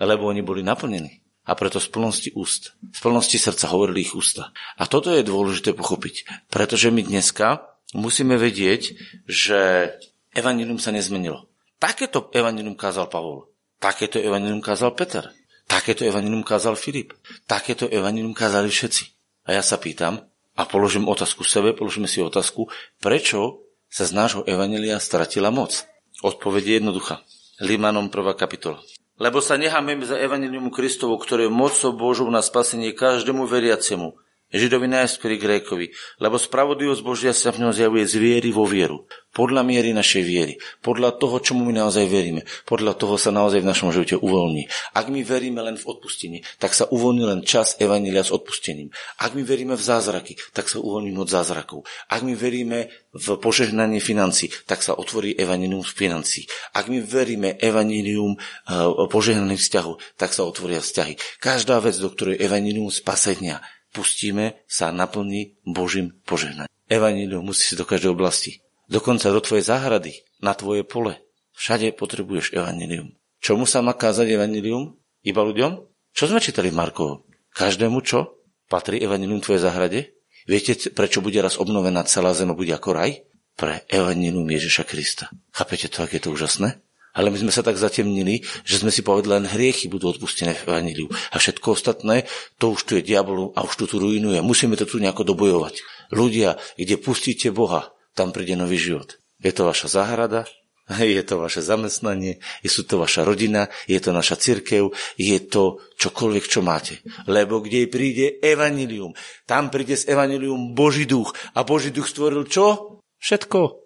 Lebo 0.03 0.27
oni 0.27 0.43
boli 0.43 0.67
naplnení. 0.67 1.24
A 1.45 1.53
preto 1.53 1.77
z 1.77 1.89
plnosti 1.93 2.31
úst, 2.33 2.73
z 2.81 3.01
plnosti 3.05 3.37
srdca 3.37 3.69
hovorili 3.69 4.09
ich 4.09 4.17
ústa. 4.17 4.57
A 4.81 4.89
toto 4.89 5.13
je 5.13 5.21
dôležité 5.21 5.77
pochopiť, 5.77 6.49
pretože 6.49 6.89
my 6.89 7.05
dneska 7.05 7.69
musíme 7.93 8.41
vedieť, 8.41 8.97
že 9.29 9.93
evanilium 10.33 10.81
sa 10.81 10.91
nezmenilo. 10.91 11.47
Takéto 11.77 12.33
evanilium 12.33 12.75
kázal 12.75 13.13
Pavol. 13.13 13.53
Takéto 13.77 14.17
evanilium 14.17 14.65
kázal 14.65 14.97
Peter. 14.97 15.29
Takéto 15.69 16.09
evanilium 16.09 16.41
kázal 16.41 16.81
Filip. 16.81 17.13
Takéto 17.45 17.85
evanilium 17.93 18.33
kázali 18.33 18.73
všetci. 18.73 19.05
A 19.45 19.61
ja 19.61 19.63
sa 19.63 19.77
pýtam, 19.77 20.25
a 20.55 20.63
položím 20.71 21.11
otázku 21.11 21.43
sebe, 21.43 21.75
položíme 21.75 22.07
si 22.07 22.23
otázku, 22.23 22.71
prečo 23.03 23.67
sa 23.91 24.07
z 24.07 24.13
nášho 24.15 24.43
evanelia 24.47 25.03
stratila 25.03 25.51
moc? 25.51 25.83
Odpoveď 26.23 26.63
je 26.65 26.75
jednoduchá. 26.81 27.21
Limanom 27.59 28.07
1. 28.07 28.39
kapitola. 28.39 28.79
Lebo 29.15 29.39
sa 29.39 29.55
necháme 29.55 29.95
za 30.03 30.19
evanilium 30.19 30.75
Kristovu, 30.75 31.15
ktoré 31.23 31.47
je 31.47 31.55
mocou 31.55 31.95
Božou 31.95 32.27
na 32.31 32.43
spasenie 32.43 32.91
každému 32.91 33.47
veriacemu, 33.47 34.19
Židovi 34.55 34.87
najskôr 34.87 35.35
Grékovi, 35.35 35.91
lebo 36.23 36.39
spravodlivosť 36.39 37.03
Božia 37.03 37.33
sa 37.35 37.51
v 37.51 37.67
ňom 37.67 37.73
zjavuje 37.75 38.07
z 38.07 38.15
viery 38.23 38.51
vo 38.55 38.63
vieru. 38.63 39.03
Podľa 39.35 39.67
miery 39.67 39.91
našej 39.91 40.23
viery, 40.23 40.55
podľa 40.79 41.19
toho, 41.19 41.43
čomu 41.43 41.67
my 41.67 41.75
naozaj 41.75 42.07
veríme, 42.07 42.47
podľa 42.71 42.95
toho 42.95 43.19
sa 43.19 43.35
naozaj 43.35 43.67
v 43.67 43.69
našom 43.69 43.91
živote 43.91 44.15
uvoľní. 44.15 44.71
Ak 44.95 45.11
my 45.11 45.27
veríme 45.27 45.59
len 45.59 45.75
v 45.75 45.85
odpustení, 45.91 46.47
tak 46.63 46.71
sa 46.71 46.87
uvoľní 46.87 47.23
len 47.27 47.41
čas 47.43 47.75
Evanília 47.83 48.23
s 48.23 48.31
odpustením. 48.31 48.95
Ak 49.19 49.35
my 49.35 49.43
veríme 49.43 49.75
v 49.75 49.83
zázraky, 49.83 50.39
tak 50.55 50.71
sa 50.71 50.79
uvoľní 50.79 51.19
od 51.19 51.27
zázrakov. 51.27 51.83
Ak 52.07 52.23
my 52.23 52.39
veríme 52.39 52.95
v 53.11 53.27
požehnanie 53.43 53.99
financí, 53.99 54.55
tak 54.71 54.87
sa 54.87 54.95
otvorí 54.95 55.35
Evanílium 55.35 55.83
z 55.83 55.93
financí. 55.93 56.41
Ak 56.71 56.87
my 56.87 57.03
veríme 57.03 57.59
Evanílium 57.59 58.39
eh, 58.39 58.87
požehnaných 59.11 59.63
vzťahov, 59.63 59.99
tak 60.15 60.31
sa 60.31 60.47
otvoria 60.47 60.79
vzťahy. 60.79 61.43
Každá 61.43 61.83
vec, 61.83 61.99
do 61.99 62.07
ktorej 62.07 62.39
Evanílium 62.39 62.91
spasenia 62.95 63.59
pustíme, 63.95 64.63
sa 64.67 64.91
naplní 64.91 65.59
Božím 65.63 66.19
požehnaním. 66.27 66.71
Evanílium 66.91 67.47
musí 67.47 67.65
si 67.73 67.75
do 67.79 67.87
každej 67.87 68.13
oblasti. 68.13 68.64
Dokonca 68.91 69.33
do 69.33 69.41
tvojej 69.41 69.65
záhrady, 69.65 70.13
na 70.45 70.53
tvoje 70.53 70.85
pole. 70.85 71.21
Všade 71.57 71.97
potrebuješ 71.97 72.53
evanílium. 72.53 73.15
Čomu 73.41 73.65
sa 73.65 73.81
má 73.81 73.97
kázať 73.97 74.37
evanílium? 74.37 74.97
Iba 75.25 75.41
ľuďom? 75.45 75.73
Čo 76.13 76.29
sme 76.29 76.43
čítali 76.43 76.69
v 76.69 76.79
Markovo? 76.79 77.25
Každému 77.55 78.03
čo? 78.05 78.41
Patrí 78.69 79.01
evanílium 79.01 79.41
tvojej 79.41 79.63
záhrade? 79.63 80.01
Viete, 80.45 80.77
prečo 80.93 81.25
bude 81.25 81.41
raz 81.41 81.57
obnovená 81.57 82.05
celá 82.05 82.37
zem 82.37 82.53
a 82.53 82.59
bude 82.59 82.75
ako 82.75 82.93
raj? 82.93 83.25
Pre 83.57 83.87
evanílium 83.89 84.45
Ježiša 84.45 84.85
Krista. 84.85 85.33
Chápete 85.55 85.89
to, 85.89 86.05
aké 86.05 86.21
je 86.21 86.29
to 86.29 86.35
úžasné? 86.35 86.85
Ale 87.15 87.31
my 87.31 87.39
sme 87.39 87.55
sa 87.55 87.63
tak 87.63 87.79
zatemnili, 87.79 88.43
že 88.67 88.83
sme 88.83 88.91
si 88.91 89.07
povedali, 89.07 89.39
len 89.39 89.47
hriechy 89.47 89.87
budú 89.87 90.11
odpustené 90.11 90.51
v 90.59 90.67
Evaníliu. 90.67 91.07
A 91.31 91.39
všetko 91.39 91.79
ostatné, 91.79 92.27
to 92.59 92.75
už 92.75 92.91
tu 92.91 92.99
je 92.99 93.07
diabol 93.07 93.55
a 93.55 93.63
už 93.63 93.79
tu 93.79 93.85
tu 93.87 94.03
ruinuje. 94.03 94.43
Musíme 94.43 94.75
to 94.75 94.83
tu 94.83 94.99
nejako 94.99 95.23
dobojovať. 95.23 95.79
Ľudia, 96.11 96.59
kde 96.75 96.99
pustíte 96.99 97.55
Boha, 97.55 97.94
tam 98.15 98.31
príde 98.31 98.55
nový 98.55 98.79
život. 98.79 99.19
Je 99.43 99.51
to 99.51 99.67
vaša 99.67 100.01
záhrada, 100.01 100.47
je 101.01 101.23
to 101.25 101.41
vaše 101.41 101.61
zamestnanie, 101.65 102.41
je 102.63 102.71
to 102.71 102.97
vaša 103.01 103.25
rodina, 103.25 103.69
je 103.89 103.99
to 104.01 104.13
naša 104.13 104.37
cirkev, 104.37 104.93
je 105.17 105.39
to 105.41 105.81
čokoľvek, 105.97 106.45
čo 106.45 106.61
máte. 106.61 107.01
Lebo 107.25 107.61
kde 107.61 107.91
príde 107.91 108.39
evanilium, 108.41 109.17
tam 109.49 109.73
príde 109.73 109.97
z 109.97 110.13
evanilium 110.13 110.77
Boží 110.77 111.09
duch. 111.09 111.33
A 111.57 111.65
Boží 111.65 111.89
duch 111.91 112.09
stvoril 112.09 112.45
čo? 112.49 113.01
Všetko. 113.21 113.81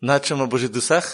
Na 0.00 0.22
čo 0.22 0.38
má 0.38 0.46
Boží 0.46 0.70
dusah? 0.70 1.04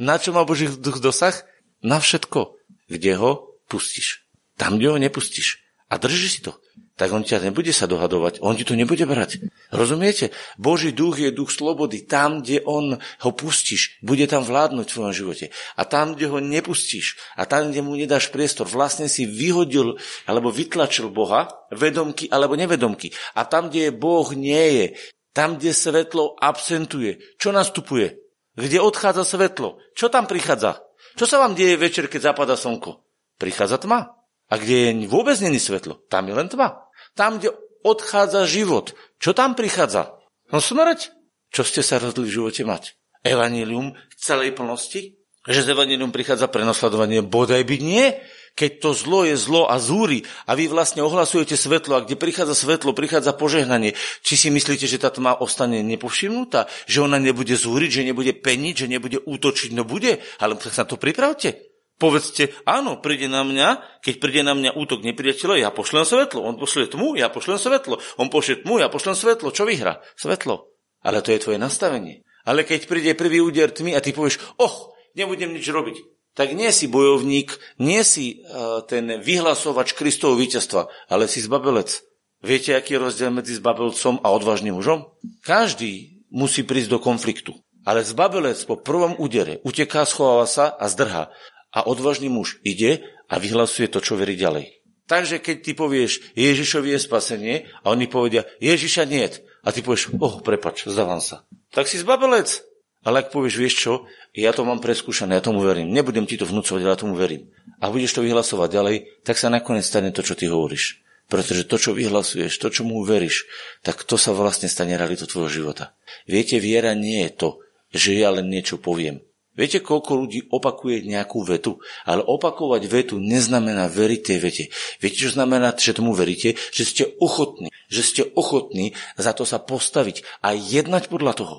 Na 0.00 0.16
čo 0.16 0.32
má 0.32 0.42
Boží 0.48 0.66
duch 0.66 0.98
dosah? 0.98 1.36
Na 1.84 2.00
všetko. 2.00 2.56
Kde 2.88 3.12
ho 3.20 3.30
pustíš. 3.68 4.26
Tam, 4.58 4.80
kde 4.80 4.88
ho 4.90 4.98
nepustíš. 4.98 5.62
A 5.86 6.00
držíš 6.00 6.30
si 6.32 6.40
to. 6.42 6.58
Tak 7.00 7.08
on 7.16 7.24
ťa 7.24 7.48
nebude 7.48 7.72
sa 7.72 7.88
dohadovať. 7.88 8.44
On 8.44 8.52
ti 8.52 8.68
to 8.68 8.76
nebude 8.76 9.00
brať. 9.08 9.40
Rozumiete? 9.72 10.36
Boží 10.60 10.92
duch 10.92 11.16
je 11.16 11.32
duch 11.32 11.48
slobody. 11.48 12.04
Tam, 12.04 12.44
kde 12.44 12.60
on 12.68 13.00
ho 13.00 13.30
pustíš, 13.32 13.96
bude 14.04 14.28
tam 14.28 14.44
vládnuť 14.44 14.84
v 14.84 14.92
tvojom 14.92 15.14
živote. 15.16 15.48
A 15.80 15.88
tam, 15.88 16.12
kde 16.12 16.28
ho 16.28 16.44
nepustíš 16.44 17.16
a 17.40 17.48
tam, 17.48 17.72
kde 17.72 17.80
mu 17.80 17.96
nedáš 17.96 18.28
priestor, 18.28 18.68
vlastne 18.68 19.08
si 19.08 19.24
vyhodil 19.24 19.96
alebo 20.28 20.52
vytlačil 20.52 21.08
Boha, 21.08 21.48
vedomky 21.72 22.28
alebo 22.28 22.52
nevedomky. 22.52 23.16
A 23.32 23.48
tam, 23.48 23.72
kde 23.72 23.88
je 23.88 23.92
Boh, 23.96 24.28
nie 24.36 24.64
je. 24.76 24.86
Tam, 25.32 25.56
kde 25.56 25.72
svetlo 25.72 26.36
absentuje. 26.36 27.16
Čo 27.40 27.56
nastupuje? 27.56 28.20
kde 28.60 28.78
odchádza 28.82 29.24
svetlo. 29.24 29.80
Čo 29.96 30.12
tam 30.12 30.26
prichádza? 30.26 30.82
Čo 31.16 31.24
sa 31.26 31.40
vám 31.40 31.56
deje 31.56 31.80
večer, 31.80 32.06
keď 32.06 32.32
zapada 32.32 32.54
slnko? 32.54 33.02
Prichádza 33.40 33.80
tma. 33.80 34.20
A 34.50 34.54
kde 34.58 34.90
je 34.90 35.06
vôbec 35.06 35.38
není 35.38 35.62
svetlo? 35.62 36.02
Tam 36.10 36.26
je 36.26 36.34
len 36.34 36.50
tma. 36.50 36.89
Tam, 37.14 37.38
kde 37.38 37.54
odchádza 37.82 38.44
život. 38.46 38.92
Čo 39.20 39.32
tam 39.32 39.56
prichádza? 39.56 40.16
No 40.52 40.58
smrť. 40.58 41.12
Čo 41.50 41.66
ste 41.66 41.82
sa 41.82 41.98
rozhodli 41.98 42.30
v 42.30 42.36
živote 42.42 42.62
mať? 42.62 42.94
Evangelium 43.26 43.92
v 43.94 44.14
celej 44.16 44.54
plnosti? 44.54 45.18
Že 45.48 45.60
z 45.66 45.68
Evangelium 45.72 46.14
prichádza 46.14 46.46
prenosledovanie? 46.46 47.26
Bodaj 47.26 47.64
by 47.66 47.76
nie 47.80 48.06
keď 48.54 48.70
to 48.82 48.90
zlo 48.92 49.24
je 49.24 49.36
zlo 49.38 49.70
a 49.70 49.78
zúri 49.78 50.26
a 50.46 50.52
vy 50.58 50.66
vlastne 50.68 51.00
ohlasujete 51.00 51.54
svetlo 51.54 51.96
a 51.96 52.02
kde 52.04 52.18
prichádza 52.18 52.52
svetlo, 52.52 52.96
prichádza 52.96 53.32
požehnanie, 53.32 53.94
či 54.20 54.34
si 54.36 54.48
myslíte, 54.50 54.84
že 54.84 55.00
tá 55.00 55.08
tma 55.08 55.38
ostane 55.38 55.80
nepovšimnutá, 55.86 56.66
že 56.84 57.00
ona 57.00 57.16
nebude 57.16 57.54
zúriť, 57.54 57.90
že 58.02 58.06
nebude 58.06 58.32
peniť, 58.34 58.74
že 58.74 58.86
nebude 58.90 59.18
útočiť, 59.22 59.70
no 59.72 59.86
bude, 59.86 60.20
ale 60.42 60.58
sa 60.60 60.84
na 60.84 60.86
to 60.88 61.00
pripravte. 61.00 61.69
Povedzte, 62.00 62.56
áno, 62.64 62.96
príde 63.04 63.28
na 63.28 63.44
mňa, 63.44 64.00
keď 64.00 64.14
príde 64.16 64.40
na 64.40 64.56
mňa 64.56 64.72
útok 64.72 65.04
nepriateľa, 65.04 65.60
ja 65.60 65.68
pošlem 65.68 66.08
svetlo. 66.08 66.40
On 66.40 66.56
pošle 66.56 66.88
tmu, 66.88 67.20
ja 67.20 67.28
pošlem 67.28 67.60
svetlo. 67.60 68.00
On 68.16 68.32
pošle 68.32 68.64
tmu, 68.64 68.80
ja 68.80 68.88
pošlem 68.88 69.12
svetlo. 69.12 69.52
Čo 69.52 69.68
vyhra? 69.68 70.00
Svetlo. 70.16 70.72
Ale 71.04 71.20
to 71.20 71.36
je 71.36 71.44
tvoje 71.44 71.60
nastavenie. 71.60 72.24
Ale 72.48 72.64
keď 72.64 72.88
príde 72.88 73.12
prvý 73.12 73.44
úder 73.44 73.68
tmy 73.68 73.92
a 73.92 74.00
ty 74.00 74.16
povieš, 74.16 74.40
och, 74.56 74.96
nebudem 75.12 75.52
nič 75.52 75.68
robiť 75.68 76.20
tak 76.34 76.54
nie 76.54 76.70
si 76.70 76.86
bojovník, 76.86 77.58
nie 77.82 78.00
si 78.06 78.40
uh, 78.40 78.80
ten 78.86 79.18
vyhlasovač 79.18 79.98
Kristovho 79.98 80.38
víťazstva, 80.38 80.86
ale 81.10 81.26
si 81.26 81.42
zbabelec. 81.42 82.00
Viete, 82.40 82.72
aký 82.72 82.96
je 82.96 83.04
rozdiel 83.04 83.28
medzi 83.34 83.58
zbabelcom 83.60 84.24
a 84.24 84.32
odvážnym 84.32 84.72
mužom? 84.72 85.04
Každý 85.44 86.24
musí 86.32 86.64
prísť 86.64 86.96
do 86.96 86.98
konfliktu. 87.02 87.52
Ale 87.84 88.04
zbabelec 88.04 88.56
po 88.64 88.80
prvom 88.80 89.16
údere 89.20 89.60
uteká, 89.66 90.08
schováva 90.08 90.48
sa 90.48 90.72
a 90.72 90.88
zdrha. 90.88 91.28
A 91.70 91.86
odvážny 91.86 92.26
muž 92.26 92.58
ide 92.66 93.06
a 93.30 93.38
vyhlasuje 93.38 93.86
to, 93.86 94.02
čo 94.02 94.18
verí 94.18 94.34
ďalej. 94.34 94.80
Takže 95.10 95.42
keď 95.42 95.56
ty 95.66 95.72
povieš, 95.74 96.38
Ježišovi 96.38 96.94
je 96.94 97.00
spasenie 97.02 97.54
a 97.82 97.90
oni 97.90 98.06
povedia, 98.06 98.46
Ježiša 98.62 99.10
niet. 99.10 99.42
A 99.66 99.74
ty 99.74 99.82
povieš, 99.82 100.14
oh, 100.22 100.38
prepač, 100.38 100.86
zdávam 100.86 101.18
sa. 101.18 101.42
Tak 101.74 101.90
si 101.90 101.98
zbabelec. 101.98 102.62
Ale 103.00 103.24
ak 103.24 103.32
povieš, 103.32 103.54
vieš 103.56 103.74
čo, 103.80 103.92
ja 104.36 104.52
to 104.52 104.62
mám 104.62 104.78
preskúšané, 104.78 105.40
ja 105.40 105.42
tomu 105.42 105.64
verím. 105.64 105.88
Nebudem 105.88 106.28
ti 106.28 106.36
to 106.36 106.44
vnúcovať, 106.44 106.80
ale 106.84 106.92
ja 106.92 107.00
tomu 107.00 107.16
verím. 107.16 107.48
A 107.80 107.88
budeš 107.88 108.20
to 108.20 108.24
vyhlasovať 108.24 108.68
ďalej, 108.70 108.96
tak 109.24 109.40
sa 109.40 109.48
nakoniec 109.48 109.88
stane 109.88 110.12
to, 110.12 110.20
čo 110.20 110.36
ty 110.36 110.46
hovoríš. 110.52 111.00
Pretože 111.30 111.64
to, 111.64 111.80
čo 111.80 111.96
vyhlasuješ, 111.96 112.60
to, 112.60 112.68
čo 112.68 112.82
mu 112.84 113.00
veríš, 113.06 113.48
tak 113.80 114.04
to 114.04 114.20
sa 114.20 114.36
vlastne 114.36 114.68
stane 114.68 115.00
realitou 115.00 115.24
tvojho 115.24 115.48
života. 115.62 115.96
Viete, 116.28 116.60
viera 116.60 116.92
nie 116.92 117.24
je 117.24 117.32
to, 117.32 117.48
že 117.94 118.18
ja 118.20 118.34
len 118.34 118.52
niečo 118.52 118.76
poviem. 118.76 119.24
Viete, 119.58 119.82
koľko 119.82 120.12
ľudí 120.14 120.46
opakuje 120.46 121.02
nejakú 121.02 121.42
vetu, 121.42 121.82
ale 122.06 122.22
opakovať 122.22 122.82
vetu 122.86 123.18
neznamená 123.18 123.90
veriť 123.90 124.20
tej 124.22 124.38
vete. 124.38 124.64
Viete, 125.02 125.26
čo 125.26 125.34
znamená, 125.34 125.74
že 125.74 125.90
tomu 125.90 126.14
veríte? 126.14 126.54
Že 126.70 126.84
ste 126.86 127.04
ochotní, 127.18 127.68
že 127.90 128.02
ste 128.06 128.22
ochotní 128.38 128.94
za 129.18 129.34
to 129.34 129.42
sa 129.42 129.58
postaviť 129.58 130.22
a 130.46 130.54
jednať 130.54 131.10
podľa 131.10 131.34
toho. 131.34 131.56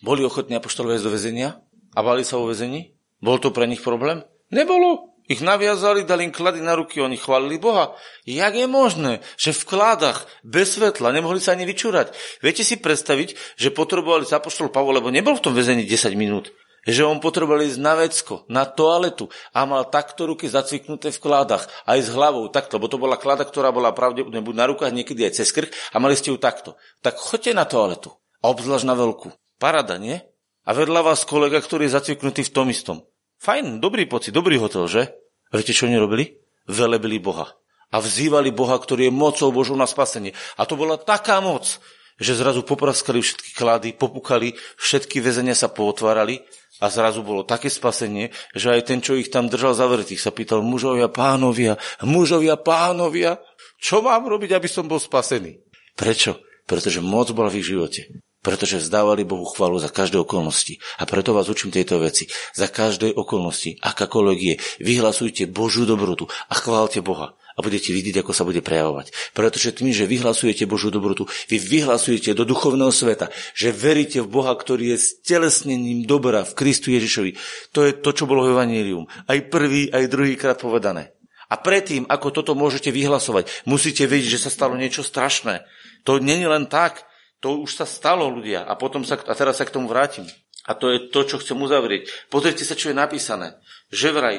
Boli 0.00 0.24
ochotní 0.24 0.56
apoštolové 0.56 0.96
do 1.00 1.12
väzenia 1.12 1.60
a 1.92 2.00
bali 2.00 2.24
sa 2.24 2.40
o 2.40 2.48
väzení? 2.48 2.96
Bol 3.20 3.36
to 3.36 3.52
pre 3.52 3.68
nich 3.68 3.84
problém? 3.84 4.24
Nebolo. 4.48 5.16
Ich 5.26 5.42
naviazali, 5.42 6.06
dali 6.06 6.30
im 6.30 6.30
klady 6.30 6.62
na 6.62 6.78
ruky, 6.78 7.02
oni 7.02 7.18
chválili 7.18 7.58
Boha. 7.58 7.98
Jak 8.30 8.54
je 8.54 8.70
možné, 8.70 9.12
že 9.34 9.50
v 9.50 9.66
kladách 9.66 10.22
bez 10.46 10.78
svetla 10.78 11.10
nemohli 11.10 11.42
sa 11.42 11.58
ani 11.58 11.66
vyčúrať? 11.66 12.14
Viete 12.38 12.62
si 12.62 12.78
predstaviť, 12.78 13.58
že 13.58 13.74
potrebovali 13.74 14.22
sa 14.22 14.38
apoštol 14.38 14.70
Pavol, 14.70 15.02
lebo 15.02 15.10
nebol 15.10 15.34
v 15.34 15.42
tom 15.42 15.50
väzení 15.50 15.82
10 15.82 16.14
minút. 16.14 16.54
Že 16.86 17.02
on 17.02 17.18
potreboval 17.18 17.66
ísť 17.66 17.82
na 17.82 17.98
vecko, 17.98 18.46
na 18.46 18.62
toaletu 18.62 19.26
a 19.50 19.66
mal 19.66 19.90
takto 19.90 20.30
ruky 20.30 20.46
zacviknuté 20.46 21.10
v 21.10 21.18
kládach, 21.18 21.66
aj 21.82 21.98
s 22.06 22.08
hlavou, 22.14 22.46
takto, 22.46 22.78
lebo 22.78 22.86
to 22.86 23.02
bola 23.02 23.18
klada, 23.18 23.42
ktorá 23.42 23.74
bola 23.74 23.90
pravdepodobne 23.90 24.38
buď 24.38 24.54
na 24.54 24.66
rukách, 24.70 24.94
niekedy 24.94 25.26
aj 25.26 25.42
cez 25.42 25.50
krk 25.50 25.74
a 25.90 25.96
mali 25.98 26.14
ste 26.14 26.30
ju 26.30 26.38
takto. 26.38 26.78
Tak 27.02 27.18
choďte 27.18 27.52
na 27.58 27.66
toaletu 27.66 28.14
a 28.40 28.54
obzvlášť 28.54 28.86
na 28.86 28.94
veľkú. 28.94 29.34
Parada, 29.58 29.98
nie? 29.98 30.22
A 30.62 30.70
vedľa 30.70 31.02
vás 31.02 31.26
kolega, 31.26 31.58
ktorý 31.58 31.90
je 31.90 31.96
zacviknutý 31.98 32.46
v 32.46 32.54
tom 32.54 32.70
istom. 32.70 33.02
Fajn, 33.42 33.82
dobrý 33.82 34.06
pocit, 34.06 34.32
dobrý 34.32 34.56
hotel, 34.56 34.86
že? 34.86 35.02
A 35.50 35.58
viete, 35.58 35.74
čo 35.74 35.90
oni 35.90 35.98
robili? 35.98 36.38
Velebili 36.66 37.18
Boha. 37.18 37.54
A 37.94 38.02
vzývali 38.02 38.50
Boha, 38.50 38.74
ktorý 38.74 39.10
je 39.10 39.14
mocou 39.14 39.54
Božou 39.54 39.78
na 39.78 39.86
spasenie. 39.86 40.34
A 40.58 40.66
to 40.66 40.74
bola 40.74 40.98
taká 40.98 41.38
moc, 41.38 41.78
že 42.18 42.34
zrazu 42.34 42.64
popraskali 42.64 43.20
všetky 43.20 43.54
klady, 43.54 43.94
popukali, 43.94 44.56
všetky 44.80 45.20
väzenia 45.20 45.54
sa 45.54 45.68
pootvárali 45.68 46.42
a 46.80 46.92
zrazu 46.92 47.24
bolo 47.24 47.46
také 47.46 47.72
spasenie, 47.72 48.32
že 48.52 48.72
aj 48.72 48.82
ten, 48.84 48.98
čo 49.00 49.16
ich 49.16 49.32
tam 49.32 49.48
držal 49.48 49.72
zavretých, 49.72 50.20
sa 50.20 50.32
pýtal, 50.32 50.60
mužovia, 50.60 51.08
pánovia, 51.08 51.80
mužovia, 52.04 52.60
pánovia, 52.60 53.40
čo 53.80 54.04
mám 54.04 54.28
robiť, 54.28 54.56
aby 54.56 54.68
som 54.68 54.88
bol 54.88 55.00
spasený? 55.00 55.60
Prečo? 55.96 56.40
Pretože 56.66 57.00
moc 57.00 57.30
bola 57.32 57.48
v 57.48 57.62
ich 57.62 57.68
živote. 57.68 58.20
Pretože 58.42 58.78
vzdávali 58.78 59.26
Bohu 59.26 59.42
chvalu 59.48 59.80
za 59.80 59.90
každé 59.90 60.22
okolnosti. 60.22 60.78
A 61.00 61.08
preto 61.08 61.34
vás 61.34 61.50
učím 61.50 61.74
tejto 61.74 61.98
veci. 61.98 62.30
Za 62.54 62.70
každej 62.70 63.14
okolnosti, 63.14 63.78
akákoľvek 63.82 64.38
je, 64.38 64.54
vyhlasujte 64.82 65.50
Božiu 65.50 65.86
dobrotu 65.86 66.30
a 66.50 66.54
chválte 66.54 67.02
Boha 67.02 67.34
a 67.56 67.64
budete 67.64 67.88
vidieť, 67.96 68.20
ako 68.20 68.32
sa 68.36 68.44
bude 68.44 68.60
prejavovať. 68.60 69.32
Pretože 69.32 69.72
tým, 69.72 69.88
že 69.88 70.04
vyhlasujete 70.04 70.68
Božú 70.68 70.92
dobrotu, 70.92 71.24
vy 71.48 71.56
vyhlasujete 71.56 72.36
do 72.36 72.44
duchovného 72.44 72.92
sveta, 72.92 73.32
že 73.56 73.72
veríte 73.72 74.20
v 74.20 74.28
Boha, 74.28 74.52
ktorý 74.52 74.92
je 74.92 75.00
stelesnením 75.00 76.04
dobra 76.04 76.44
v 76.44 76.52
Kristu 76.52 76.92
Ježišovi. 76.92 77.32
To 77.72 77.88
je 77.88 77.96
to, 77.96 78.10
čo 78.12 78.28
bolo 78.28 78.44
v 78.44 78.52
Evangelium. 78.52 79.08
Aj 79.24 79.40
prvý, 79.48 79.88
aj 79.88 80.12
druhý 80.12 80.36
krát 80.36 80.60
povedané. 80.60 81.16
A 81.48 81.56
predtým, 81.56 82.04
ako 82.10 82.28
toto 82.42 82.52
môžete 82.52 82.92
vyhlasovať, 82.92 83.64
musíte 83.64 84.04
vedieť, 84.04 84.36
že 84.36 84.42
sa 84.44 84.50
stalo 84.52 84.76
niečo 84.76 85.06
strašné. 85.06 85.64
To 86.04 86.20
není 86.20 86.44
len 86.44 86.68
tak, 86.68 87.06
to 87.40 87.62
už 87.62 87.72
sa 87.78 87.86
stalo 87.86 88.28
ľudia. 88.28 88.66
A, 88.66 88.74
potom 88.76 89.06
sa, 89.06 89.16
a 89.16 89.32
teraz 89.32 89.62
sa 89.62 89.64
k 89.64 89.72
tomu 89.72 89.86
vrátim. 89.86 90.26
A 90.66 90.74
to 90.74 90.90
je 90.90 91.06
to, 91.14 91.22
čo 91.22 91.38
chcem 91.38 91.54
uzavrieť. 91.54 92.10
Pozrite 92.26 92.66
sa, 92.66 92.74
čo 92.74 92.90
je 92.90 92.98
napísané. 92.98 93.54
Že 93.94 94.08
vraj 94.10 94.36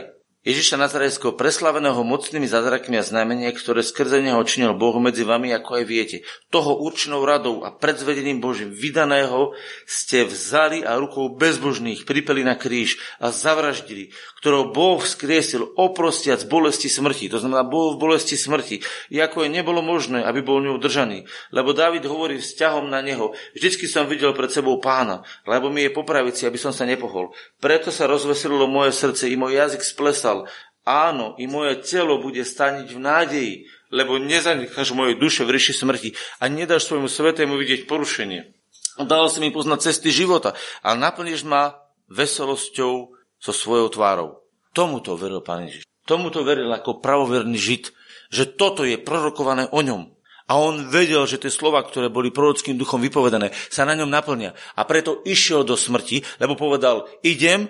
Ježiša 0.47 0.79
Nazarejského 0.79 1.35
preslaveného 1.35 2.07
mocnými 2.07 2.47
zázrakmi 2.47 2.95
a 2.95 3.03
znamenia, 3.03 3.51
ktoré 3.51 3.83
skrze 3.83 4.23
neho 4.23 4.39
činil 4.47 4.79
Boh 4.79 4.95
medzi 4.95 5.27
vami, 5.27 5.51
ako 5.51 5.75
aj 5.75 5.83
viete. 5.83 6.17
Toho 6.47 6.79
určenou 6.87 7.27
radou 7.27 7.67
a 7.67 7.75
predzvedením 7.75 8.39
Božím 8.39 8.71
vydaného 8.71 9.51
ste 9.83 10.23
vzali 10.23 10.87
a 10.87 10.95
rukou 10.95 11.35
bezbožných 11.35 12.07
pripeli 12.07 12.47
na 12.47 12.55
kríž 12.55 12.95
a 13.19 13.35
zavraždili, 13.35 14.15
ktorého 14.39 14.71
Boh 14.71 15.03
skriesil 15.03 15.67
oprostiac 15.75 16.39
bolesti 16.47 16.87
smrti. 16.87 17.27
To 17.27 17.43
znamená, 17.43 17.67
bol 17.67 17.99
v 17.99 18.07
bolesti 18.07 18.39
smrti. 18.39 18.87
Ako 19.11 19.43
je 19.43 19.51
nebolo 19.51 19.83
možné, 19.83 20.23
aby 20.23 20.39
bol 20.39 20.63
ňou 20.63 20.79
držaný. 20.79 21.27
Lebo 21.51 21.75
David 21.75 22.07
hovorí 22.07 22.39
vzťahom 22.39 22.87
na 22.87 23.03
neho. 23.03 23.35
Vždycky 23.51 23.83
som 23.83 24.07
videl 24.07 24.31
pred 24.31 24.47
sebou 24.47 24.79
pána, 24.79 25.27
lebo 25.43 25.67
mi 25.67 25.83
je 25.83 25.91
popravici, 25.91 26.47
aby 26.47 26.55
som 26.55 26.71
sa 26.71 26.87
nepohol. 26.87 27.35
Preto 27.59 27.91
sa 27.91 28.07
rozveselilo 28.07 28.63
moje 28.71 28.95
srdce 28.95 29.27
i 29.27 29.35
môj 29.35 29.59
jazyk 29.59 29.83
splesal 29.83 30.36
povedal, 30.37 30.53
áno, 30.87 31.35
i 31.35 31.45
moje 31.49 31.83
telo 31.83 32.21
bude 32.21 32.45
staniť 32.45 32.87
v 32.93 32.99
nádeji, 32.99 33.53
lebo 33.91 34.21
nezanecháš 34.21 34.93
moje 34.93 35.19
duše 35.19 35.43
v 35.43 35.57
ríši 35.57 35.73
smrti 35.75 36.09
a 36.39 36.47
nedáš 36.51 36.87
svojmu 36.87 37.09
svetému 37.11 37.55
vidieť 37.59 37.87
porušenie. 37.87 38.53
Dal 38.97 39.29
si 39.29 39.39
mi 39.43 39.53
poznať 39.53 39.91
cesty 39.91 40.09
života 40.09 40.57
a 40.81 40.97
naplníš 40.97 41.45
ma 41.45 41.77
veselosťou 42.09 42.93
so 43.37 43.51
svojou 43.53 43.87
tvárou. 43.93 44.41
Tomuto 44.73 45.13
veril 45.19 45.43
Pán 45.43 45.69
Ježiš. 45.69 45.85
Tomuto 46.07 46.41
veril 46.41 46.71
ako 46.71 47.03
pravoverný 47.03 47.59
žid, 47.59 47.91
že 48.31 48.47
toto 48.47 48.87
je 48.87 48.97
prorokované 48.97 49.69
o 49.69 49.83
ňom. 49.83 50.17
A 50.47 50.55
on 50.55 50.87
vedel, 50.87 51.27
že 51.27 51.43
tie 51.43 51.51
slova, 51.51 51.83
ktoré 51.83 52.07
boli 52.07 52.31
prorockým 52.31 52.79
duchom 52.79 53.03
vypovedané, 53.03 53.51
sa 53.67 53.83
na 53.83 53.99
ňom 53.99 54.07
naplnia. 54.07 54.55
A 54.79 54.87
preto 54.87 55.19
išiel 55.27 55.67
do 55.67 55.75
smrti, 55.75 56.23
lebo 56.39 56.55
povedal, 56.55 57.11
idem 57.19 57.67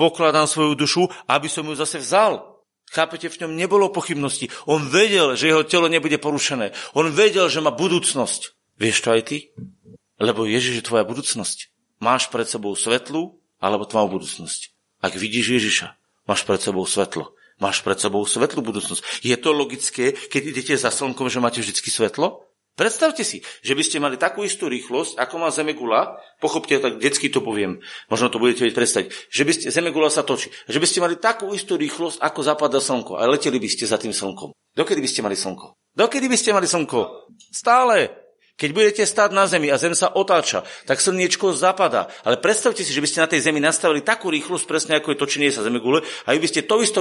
pokladám 0.00 0.48
svoju 0.48 0.72
dušu, 0.72 1.12
aby 1.28 1.52
som 1.52 1.68
ju 1.68 1.76
zase 1.76 2.00
vzal. 2.00 2.56
Chápete, 2.88 3.28
v 3.28 3.44
ňom 3.44 3.52
nebolo 3.54 3.92
pochybnosti. 3.92 4.48
On 4.64 4.80
vedel, 4.80 5.36
že 5.36 5.52
jeho 5.52 5.62
telo 5.62 5.92
nebude 5.92 6.16
porušené. 6.16 6.72
On 6.96 7.06
vedel, 7.12 7.52
že 7.52 7.60
má 7.60 7.68
budúcnosť. 7.68 8.56
Vieš 8.80 8.98
to 9.04 9.08
aj 9.12 9.22
ty? 9.28 9.36
Lebo 10.16 10.48
Ježiš 10.48 10.80
je 10.80 10.88
tvoja 10.88 11.04
budúcnosť. 11.04 11.70
Máš 12.00 12.32
pred 12.32 12.48
sebou 12.48 12.72
svetlu 12.72 13.38
alebo 13.60 13.84
tvoju 13.84 14.08
budúcnosť. 14.18 14.72
Ak 15.04 15.14
vidíš 15.14 15.60
Ježiša, 15.60 15.88
máš 16.24 16.42
pred 16.48 16.58
sebou 16.58 16.82
svetlo. 16.88 17.36
Máš 17.60 17.84
pred 17.84 18.00
sebou 18.00 18.24
svetlú 18.24 18.64
budúcnosť. 18.64 19.20
Je 19.20 19.36
to 19.36 19.52
logické, 19.52 20.16
keď 20.16 20.42
idete 20.56 20.74
za 20.80 20.88
slnkom, 20.88 21.28
že 21.28 21.44
máte 21.44 21.60
vždy 21.60 21.76
svetlo? 21.76 22.49
Predstavte 22.78 23.26
si, 23.26 23.44
že 23.60 23.76
by 23.76 23.82
ste 23.84 24.00
mali 24.00 24.16
takú 24.16 24.40
istú 24.46 24.70
rýchlosť, 24.70 25.20
ako 25.20 25.34
má 25.36 25.52
Zemegula, 25.52 26.16
pochopte, 26.40 26.80
tak 26.80 26.96
detsky 26.96 27.28
to 27.28 27.44
poviem, 27.44 27.82
možno 28.08 28.32
to 28.32 28.40
budete 28.40 28.64
vedieť 28.64 28.78
predstaviť, 28.78 29.08
že 29.10 29.42
by 29.44 29.52
ste, 29.52 29.66
Zemegula 29.68 30.08
sa 30.08 30.24
točí, 30.24 30.48
že 30.64 30.80
by 30.80 30.86
ste 30.88 31.02
mali 31.04 31.20
takú 31.20 31.52
istú 31.52 31.76
rýchlosť, 31.76 32.22
ako 32.22 32.40
zapadá 32.40 32.80
slnko 32.80 33.20
a 33.20 33.28
leteli 33.28 33.60
by 33.60 33.68
ste 33.68 33.84
za 33.84 34.00
tým 34.00 34.16
slnkom. 34.16 34.56
Dokedy 34.72 35.02
by 35.02 35.10
ste 35.10 35.20
mali 35.20 35.36
slnko? 35.36 35.76
Dokedy 35.92 36.26
by 36.30 36.36
ste 36.38 36.56
mali 36.56 36.64
slnko? 36.70 37.00
Stále. 37.52 38.16
Keď 38.60 38.76
budete 38.76 39.02
stáť 39.08 39.32
na 39.32 39.48
zemi 39.48 39.72
a 39.72 39.80
zem 39.80 39.96
sa 39.96 40.12
otáča, 40.12 40.68
tak 40.84 41.00
slniečko 41.00 41.56
zapadá. 41.56 42.12
Ale 42.28 42.36
predstavte 42.36 42.84
si, 42.84 42.92
že 42.92 43.00
by 43.00 43.08
ste 43.08 43.24
na 43.24 43.28
tej 43.28 43.40
zemi 43.40 43.56
nastavili 43.56 44.04
takú 44.04 44.28
rýchlosť, 44.28 44.68
presne 44.68 44.92
ako 45.00 45.16
je 45.16 45.20
točenie 45.20 45.48
sa 45.48 45.64
zemegule, 45.64 46.04
a 46.04 46.28
by 46.36 46.44
ste 46.44 46.68
to 46.68 46.84
istou 46.84 47.00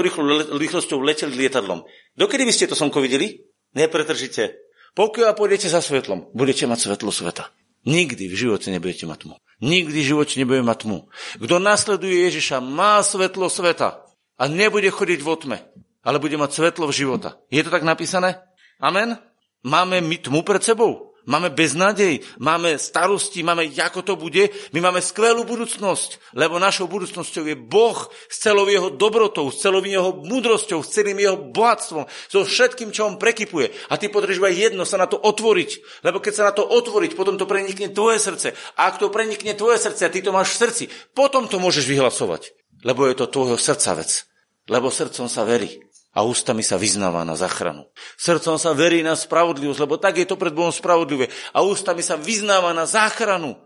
rýchlosťou 0.56 1.04
leteli 1.04 1.36
lietadlom. 1.36 1.84
Dokedy 2.16 2.48
by 2.48 2.54
ste 2.56 2.72
to 2.72 2.80
slnko 2.80 3.04
videli? 3.04 3.44
Nepretržite. 3.76 4.69
Pokiaľ 4.98 5.38
pôjdete 5.38 5.70
za 5.70 5.82
svetlom, 5.84 6.30
budete 6.34 6.66
mať 6.66 6.90
svetlo 6.90 7.10
sveta. 7.14 7.50
Nikdy 7.88 8.28
v 8.28 8.36
živote 8.36 8.68
nebudete 8.70 9.08
mať 9.08 9.26
tmu. 9.26 9.36
Nikdy 9.64 10.00
v 10.04 10.10
živote 10.14 10.34
nebudete 10.36 10.68
mať 10.68 10.78
tmu. 10.84 11.00
Kto 11.40 11.56
nasleduje 11.58 12.28
Ježiša, 12.28 12.60
má 12.60 13.00
svetlo 13.00 13.48
sveta 13.48 14.04
a 14.36 14.44
nebude 14.48 14.92
chodiť 14.92 15.20
vo 15.24 15.36
tme, 15.40 15.64
ale 16.04 16.22
bude 16.22 16.36
mať 16.36 16.52
svetlo 16.60 16.92
v 16.92 16.96
života. 16.96 17.40
Je 17.50 17.64
to 17.64 17.72
tak 17.72 17.88
napísané? 17.88 18.40
Amen? 18.80 19.16
Máme 19.64 20.00
my 20.00 20.18
tmu 20.20 20.44
pred 20.44 20.64
sebou? 20.64 21.09
Máme 21.28 21.52
beznádej, 21.52 22.24
máme 22.40 22.80
starosti, 22.80 23.44
máme, 23.44 23.68
ako 23.76 24.02
to 24.02 24.14
bude. 24.16 24.48
My 24.72 24.80
máme 24.80 25.04
skvelú 25.04 25.44
budúcnosť, 25.44 26.36
lebo 26.38 26.62
našou 26.62 26.88
budúcnosťou 26.88 27.44
je 27.50 27.56
Boh 27.60 27.98
s 28.32 28.38
celou 28.40 28.64
jeho 28.70 28.88
dobrotou, 28.94 29.52
s 29.52 29.60
celou 29.60 29.84
jeho 29.84 30.16
múdrosťou, 30.24 30.80
s 30.80 30.94
celým 30.96 31.20
jeho 31.20 31.38
bohatstvom, 31.52 32.08
so 32.32 32.48
všetkým, 32.48 32.96
čo 32.96 33.10
on 33.10 33.20
prekypuje. 33.20 33.92
A 33.92 34.00
ty 34.00 34.08
potrebuješ 34.08 34.40
aj 34.40 34.56
jedno, 34.56 34.88
sa 34.88 35.02
na 35.02 35.12
to 35.12 35.20
otvoriť. 35.20 36.04
Lebo 36.08 36.24
keď 36.24 36.34
sa 36.34 36.48
na 36.48 36.54
to 36.56 36.64
otvoriť, 36.64 37.18
potom 37.18 37.36
to 37.36 37.50
prenikne 37.50 37.92
tvoje 37.92 38.22
srdce. 38.22 38.56
A 38.80 38.88
ak 38.88 39.02
to 39.02 39.12
prenikne 39.12 39.58
tvoje 39.58 39.82
srdce 39.82 40.08
a 40.08 40.14
ty 40.14 40.24
to 40.24 40.32
máš 40.32 40.56
v 40.56 40.62
srdci, 40.70 40.84
potom 41.18 41.50
to 41.50 41.60
môžeš 41.60 41.84
vyhlasovať. 41.90 42.56
Lebo 42.88 43.04
je 43.10 43.18
to 43.18 43.28
tvojho 43.28 43.60
srdca 43.60 44.00
vec. 44.00 44.24
Lebo 44.70 44.94
srdcom 44.94 45.26
sa 45.26 45.44
verí 45.44 45.89
a 46.10 46.26
ústami 46.26 46.66
sa 46.66 46.76
vyznáva 46.76 47.22
na 47.22 47.38
záchranu. 47.38 47.86
Srdcom 48.18 48.58
sa 48.58 48.74
verí 48.74 49.06
na 49.06 49.14
spravodlivosť, 49.14 49.80
lebo 49.82 50.02
tak 50.02 50.18
je 50.18 50.26
to 50.26 50.42
pred 50.42 50.54
Bohom 50.54 50.74
spravodlivé. 50.74 51.30
A 51.54 51.62
ústami 51.62 52.02
sa 52.02 52.18
vyznáva 52.18 52.74
na 52.74 52.90
záchranu. 52.90 53.58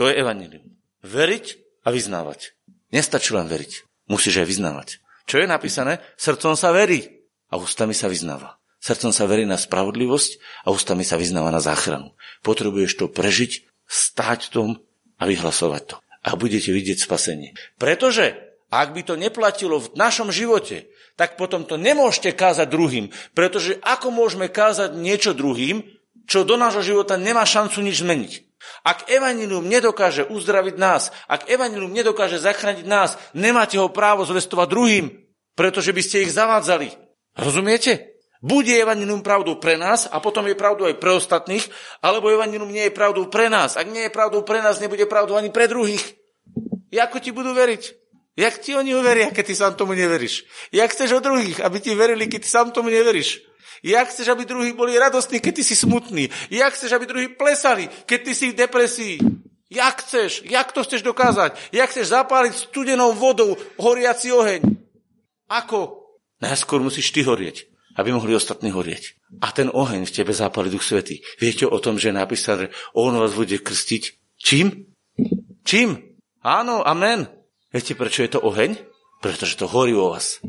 To 0.00 0.08
je 0.08 0.16
evanilium. 0.16 0.64
Veriť 1.04 1.60
a 1.84 1.92
vyznávať. 1.92 2.56
Nestačí 2.90 3.36
len 3.36 3.46
veriť. 3.46 3.72
Musíš 4.08 4.42
aj 4.42 4.48
vyznávať. 4.48 4.88
Čo 5.28 5.38
je 5.38 5.46
napísané? 5.46 6.02
Srdcom 6.18 6.58
sa 6.58 6.74
verí 6.74 7.28
a 7.52 7.60
ústami 7.60 7.94
sa 7.94 8.10
vyznáva. 8.10 8.58
Srdcom 8.80 9.12
sa 9.12 9.28
verí 9.28 9.44
na 9.44 9.60
spravodlivosť 9.60 10.64
a 10.66 10.72
ústami 10.72 11.04
sa 11.04 11.20
vyznáva 11.20 11.52
na 11.52 11.60
záchranu. 11.60 12.16
Potrebuješ 12.40 12.96
to 12.96 13.06
prežiť, 13.12 13.68
stáť 13.84 14.50
tom 14.50 14.80
a 15.20 15.28
vyhlasovať 15.28 15.82
to. 15.84 15.96
A 16.24 16.34
budete 16.34 16.72
vidieť 16.72 16.98
spasenie. 16.98 17.54
Pretože 17.76 18.50
ak 18.70 18.94
by 18.94 19.02
to 19.06 19.14
neplatilo 19.14 19.78
v 19.78 19.92
našom 19.94 20.34
živote, 20.34 20.89
tak 21.20 21.36
potom 21.36 21.68
to 21.68 21.76
nemôžete 21.76 22.32
kázať 22.32 22.64
druhým. 22.72 23.12
Pretože 23.36 23.76
ako 23.84 24.08
môžeme 24.08 24.48
kázať 24.48 24.96
niečo 24.96 25.36
druhým, 25.36 25.84
čo 26.24 26.48
do 26.48 26.56
nášho 26.56 26.80
života 26.80 27.20
nemá 27.20 27.44
šancu 27.44 27.84
nič 27.84 28.00
zmeniť? 28.00 28.32
Ak 28.88 29.12
evanilium 29.12 29.68
nedokáže 29.68 30.24
uzdraviť 30.24 30.80
nás, 30.80 31.12
ak 31.28 31.52
evanilium 31.52 31.92
nedokáže 31.92 32.40
zachrániť 32.40 32.88
nás, 32.88 33.20
nemáte 33.36 33.76
ho 33.76 33.92
právo 33.92 34.24
zvestovať 34.24 34.68
druhým, 34.72 35.12
pretože 35.52 35.92
by 35.92 36.00
ste 36.00 36.24
ich 36.24 36.32
zavádzali. 36.32 36.88
Rozumiete? 37.36 38.16
Bude 38.40 38.72
evanilium 38.72 39.20
pravdou 39.20 39.60
pre 39.60 39.76
nás 39.76 40.08
a 40.08 40.24
potom 40.24 40.48
je 40.48 40.56
pravdou 40.56 40.88
aj 40.88 40.96
pre 40.96 41.12
ostatných, 41.12 41.68
alebo 42.00 42.32
evanilium 42.32 42.72
nie 42.72 42.88
je 42.88 42.96
pravdou 42.96 43.28
pre 43.28 43.52
nás. 43.52 43.76
Ak 43.76 43.92
nie 43.92 44.08
je 44.08 44.16
pravdou 44.16 44.40
pre 44.40 44.64
nás, 44.64 44.80
nebude 44.80 45.04
pravdou 45.04 45.36
ani 45.36 45.52
pre 45.52 45.68
druhých. 45.68 46.16
Ako 46.88 47.20
ti 47.20 47.28
budú 47.28 47.52
veriť? 47.52 47.99
Jak 48.40 48.56
ti 48.64 48.72
oni 48.72 48.96
uveria, 48.96 49.28
keď 49.28 49.44
ty 49.44 49.54
sám 49.54 49.72
tomu 49.76 49.92
neveríš? 49.92 50.48
Jak 50.72 50.96
chceš 50.96 51.20
od 51.20 51.24
druhých, 51.28 51.60
aby 51.60 51.76
ti 51.76 51.92
verili, 51.92 52.24
keď 52.24 52.40
ty 52.40 52.48
sám 52.48 52.72
tomu 52.72 52.88
neveríš? 52.88 53.44
Jak 53.84 54.08
chceš, 54.08 54.32
aby 54.32 54.48
druhí 54.48 54.72
boli 54.72 54.96
radostní, 54.96 55.44
keď 55.44 55.60
ty 55.60 55.62
si 55.64 55.76
smutný? 55.76 56.32
Jak 56.48 56.72
chceš, 56.72 56.96
aby 56.96 57.04
druhí 57.04 57.28
plesali, 57.36 57.88
keď 58.08 58.18
ty 58.24 58.32
si 58.32 58.46
v 58.52 58.58
depresii? 58.64 59.16
Jak 59.68 60.00
chceš? 60.00 60.48
Jak 60.48 60.72
to 60.72 60.84
chceš 60.84 61.04
dokázať? 61.04 61.56
Jak 61.72 61.92
chceš 61.92 62.16
zapáliť 62.16 62.72
studenou 62.72 63.12
vodou 63.12 63.60
horiaci 63.76 64.32
oheň? 64.32 64.64
Ako? 65.48 66.00
Najskôr 66.40 66.80
musíš 66.80 67.12
ty 67.12 67.20
horieť, 67.20 67.68
aby 68.00 68.12
mohli 68.12 68.32
ostatní 68.32 68.72
horieť. 68.72 69.20
A 69.44 69.52
ten 69.52 69.68
oheň 69.68 70.08
v 70.08 70.14
tebe 70.16 70.32
zápali 70.32 70.72
Duch 70.72 70.84
Svetý. 70.84 71.20
Viete 71.36 71.68
o 71.68 71.76
tom, 71.76 72.00
že 72.00 72.08
je 72.08 72.16
napísané, 72.16 72.64
on 72.96 73.12
vás 73.16 73.36
bude 73.36 73.60
krstiť? 73.60 74.02
Čím? 74.40 74.88
Čím? 75.64 76.16
Áno, 76.40 76.80
amen. 76.80 77.39
Viete, 77.70 77.94
prečo 77.94 78.26
je 78.26 78.34
to 78.34 78.42
oheň? 78.42 78.74
Pretože 79.22 79.54
to 79.54 79.70
horí 79.70 79.94
vo 79.94 80.10
vás. 80.10 80.42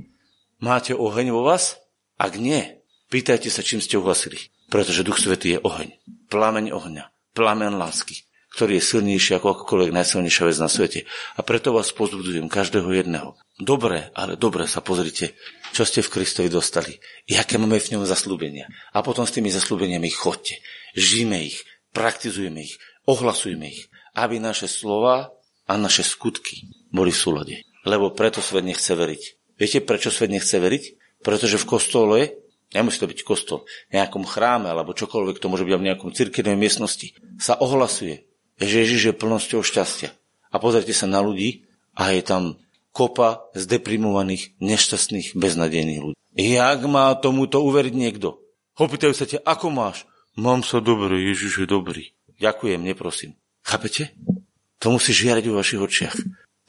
Máte 0.57 0.97
oheň 0.97 1.29
vo 1.29 1.45
vás? 1.45 1.77
Ak 2.17 2.37
nie, 2.37 2.81
pýtajte 3.13 3.53
sa, 3.53 3.61
čím 3.61 3.77
ste 3.77 4.01
uhlasili. 4.01 4.41
Pretože 4.73 5.05
Duch 5.05 5.21
Svetý 5.21 5.57
je 5.57 5.59
oheň. 5.61 6.01
Plameň 6.33 6.73
ohňa. 6.73 7.13
Plameň 7.37 7.77
lásky 7.77 8.25
ktorý 8.51 8.77
je 8.77 8.83
silnejší 8.83 9.39
ako 9.39 9.55
akokoľvek 9.55 9.95
najsilnejšia 9.95 10.43
vec 10.43 10.57
na 10.59 10.67
svete. 10.67 11.07
A 11.07 11.41
preto 11.41 11.71
vás 11.71 11.95
pozbudujem, 11.95 12.51
každého 12.51 12.91
jedného. 12.91 13.39
Dobre, 13.55 14.11
ale 14.11 14.35
dobre 14.35 14.67
sa 14.67 14.83
pozrite, 14.83 15.39
čo 15.71 15.87
ste 15.87 16.03
v 16.03 16.11
Kristovi 16.11 16.51
dostali. 16.51 16.99
Jaké 17.31 17.55
máme 17.55 17.79
v 17.79 17.95
ňom 17.95 18.03
zaslúbenia. 18.03 18.67
A 18.91 18.99
potom 18.99 19.23
s 19.23 19.31
tými 19.31 19.47
zaslúbeniami 19.47 20.11
chodte. 20.11 20.59
Žijme 20.99 21.39
ich, 21.47 21.63
praktizujme 21.95 22.59
ich, 22.59 22.75
ohlasujme 23.07 23.71
ich, 23.71 23.87
aby 24.19 24.43
naše 24.43 24.67
slova 24.67 25.31
a 25.63 25.79
naše 25.79 26.03
skutky 26.03 26.67
boli 26.91 27.15
v 27.15 27.21
súlade. 27.23 27.55
Lebo 27.87 28.13
preto 28.13 28.43
svet 28.43 28.67
nechce 28.67 28.93
veriť. 28.93 29.21
Viete, 29.57 29.79
prečo 29.81 30.13
svet 30.13 30.29
nechce 30.29 30.59
veriť? 30.59 30.83
Pretože 31.25 31.57
v 31.57 31.69
kostole 31.69 32.19
Nemusí 32.71 33.03
to 33.03 33.11
byť 33.11 33.27
kostol, 33.27 33.67
v 33.91 33.99
nejakom 33.99 34.23
chráme 34.23 34.71
alebo 34.71 34.95
čokoľvek, 34.95 35.43
to 35.43 35.51
môže 35.51 35.67
byť 35.67 35.75
v 35.75 35.87
nejakom 35.91 36.15
cirkevnej 36.15 36.55
miestnosti, 36.55 37.11
sa 37.35 37.59
ohlasuje, 37.59 38.23
že 38.55 38.87
Ježiš 38.87 39.11
je 39.11 39.19
plnosťou 39.19 39.59
šťastia. 39.59 40.15
A 40.51 40.55
pozrite 40.59 40.95
sa 40.95 41.07
na 41.07 41.19
ľudí 41.19 41.67
a 41.95 42.15
je 42.15 42.23
tam 42.23 42.43
kopa 42.95 43.51
zdeprimovaných, 43.55 44.55
nešťastných, 44.63 45.35
beznadejných 45.35 45.99
ľudí. 45.99 46.17
Jak 46.31 46.79
má 46.87 47.11
tomuto 47.19 47.59
uveriť 47.59 47.91
niekto? 47.91 48.39
Opýtajú 48.79 49.11
sa 49.11 49.27
ťa, 49.27 49.43
ako 49.43 49.67
máš? 49.67 50.07
Mám 50.39 50.63
sa 50.63 50.79
dobre, 50.79 51.19
Ježiš 51.27 51.63
je 51.63 51.67
dobrý. 51.67 52.15
Ďakujem, 52.39 52.79
neprosím. 52.79 53.35
Chápete? 53.67 54.15
To 54.79 54.95
musí 54.95 55.11
žiarať 55.11 55.43
vo 55.51 55.59
vašich 55.59 55.83
očiach. 55.83 56.15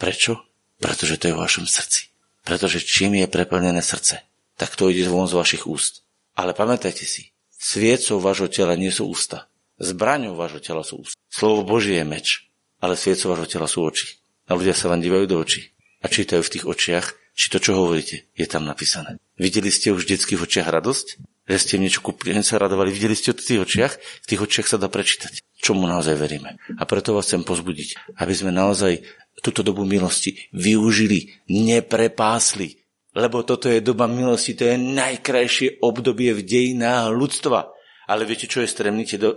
Prečo? 0.02 0.42
Pretože 0.82 1.14
to 1.14 1.30
je 1.30 1.34
vo 1.38 1.46
vašom 1.46 1.70
srdci. 1.70 2.10
Pretože 2.42 2.82
čím 2.82 3.22
je 3.22 3.30
preplnené 3.30 3.78
srdce, 3.78 4.26
tak 4.58 4.74
to 4.74 4.90
ide 4.90 5.06
von 5.06 5.30
z 5.30 5.38
vašich 5.38 5.70
úst. 5.70 6.02
Ale 6.34 6.58
pamätajte 6.58 7.06
si, 7.06 7.30
sviecou 7.54 8.18
vášho 8.18 8.50
tela 8.50 8.74
nie 8.74 8.90
sú 8.90 9.06
ústa. 9.06 9.46
Zbraňou 9.78 10.34
vášho 10.34 10.58
tela 10.58 10.82
sú 10.82 11.06
ústa. 11.06 11.14
Slovo 11.30 11.62
Božie 11.62 12.02
je 12.02 12.06
meč, 12.06 12.50
ale 12.82 12.98
sviecov 12.98 13.38
vášho 13.38 13.48
tela 13.54 13.70
sú 13.70 13.86
oči. 13.86 14.18
A 14.50 14.58
ľudia 14.58 14.74
sa 14.74 14.90
vám 14.90 14.98
dívajú 14.98 15.24
do 15.30 15.38
očí 15.38 15.70
a 16.02 16.10
čítajú 16.10 16.42
v 16.42 16.52
tých 16.58 16.64
očiach, 16.66 17.06
či 17.38 17.46
to, 17.54 17.62
čo 17.62 17.78
hovoríte, 17.78 18.26
je 18.34 18.46
tam 18.50 18.66
napísané. 18.66 19.22
Videli 19.38 19.70
ste 19.70 19.94
už 19.94 20.02
v 20.02 20.18
detských 20.18 20.42
očiach 20.42 20.66
radosť? 20.66 21.22
Že 21.48 21.58
ste 21.58 21.72
im 21.78 21.82
niečo 21.86 22.04
kúpili, 22.06 22.38
sa 22.42 22.62
radovali. 22.62 22.94
Videli 22.94 23.18
ste 23.18 23.34
to 23.34 23.42
v 23.42 23.48
tých 23.48 23.62
očiach? 23.66 23.92
V 23.98 24.26
tých 24.30 24.40
očiach 24.42 24.66
sa 24.70 24.76
dá 24.78 24.86
prečítať. 24.86 25.42
Čomu 25.58 25.90
naozaj 25.90 26.14
veríme. 26.14 26.58
A 26.78 26.82
preto 26.86 27.14
vás 27.14 27.26
chcem 27.26 27.42
pozbudiť, 27.42 28.18
aby 28.22 28.34
sme 28.34 28.54
naozaj 28.54 29.02
túto 29.42 29.66
dobu 29.66 29.82
milosti 29.82 30.38
využili, 30.54 31.34
neprepásli. 31.50 32.78
Lebo 33.12 33.44
toto 33.44 33.68
je 33.68 33.84
doba 33.84 34.08
milosti, 34.08 34.56
to 34.56 34.64
je 34.70 34.78
najkrajšie 34.80 35.84
obdobie 35.84 36.32
v 36.32 36.46
dejinách 36.46 37.12
ľudstva. 37.12 37.68
Ale 38.08 38.24
viete, 38.24 38.48
čo 38.48 38.64
je 38.64 38.72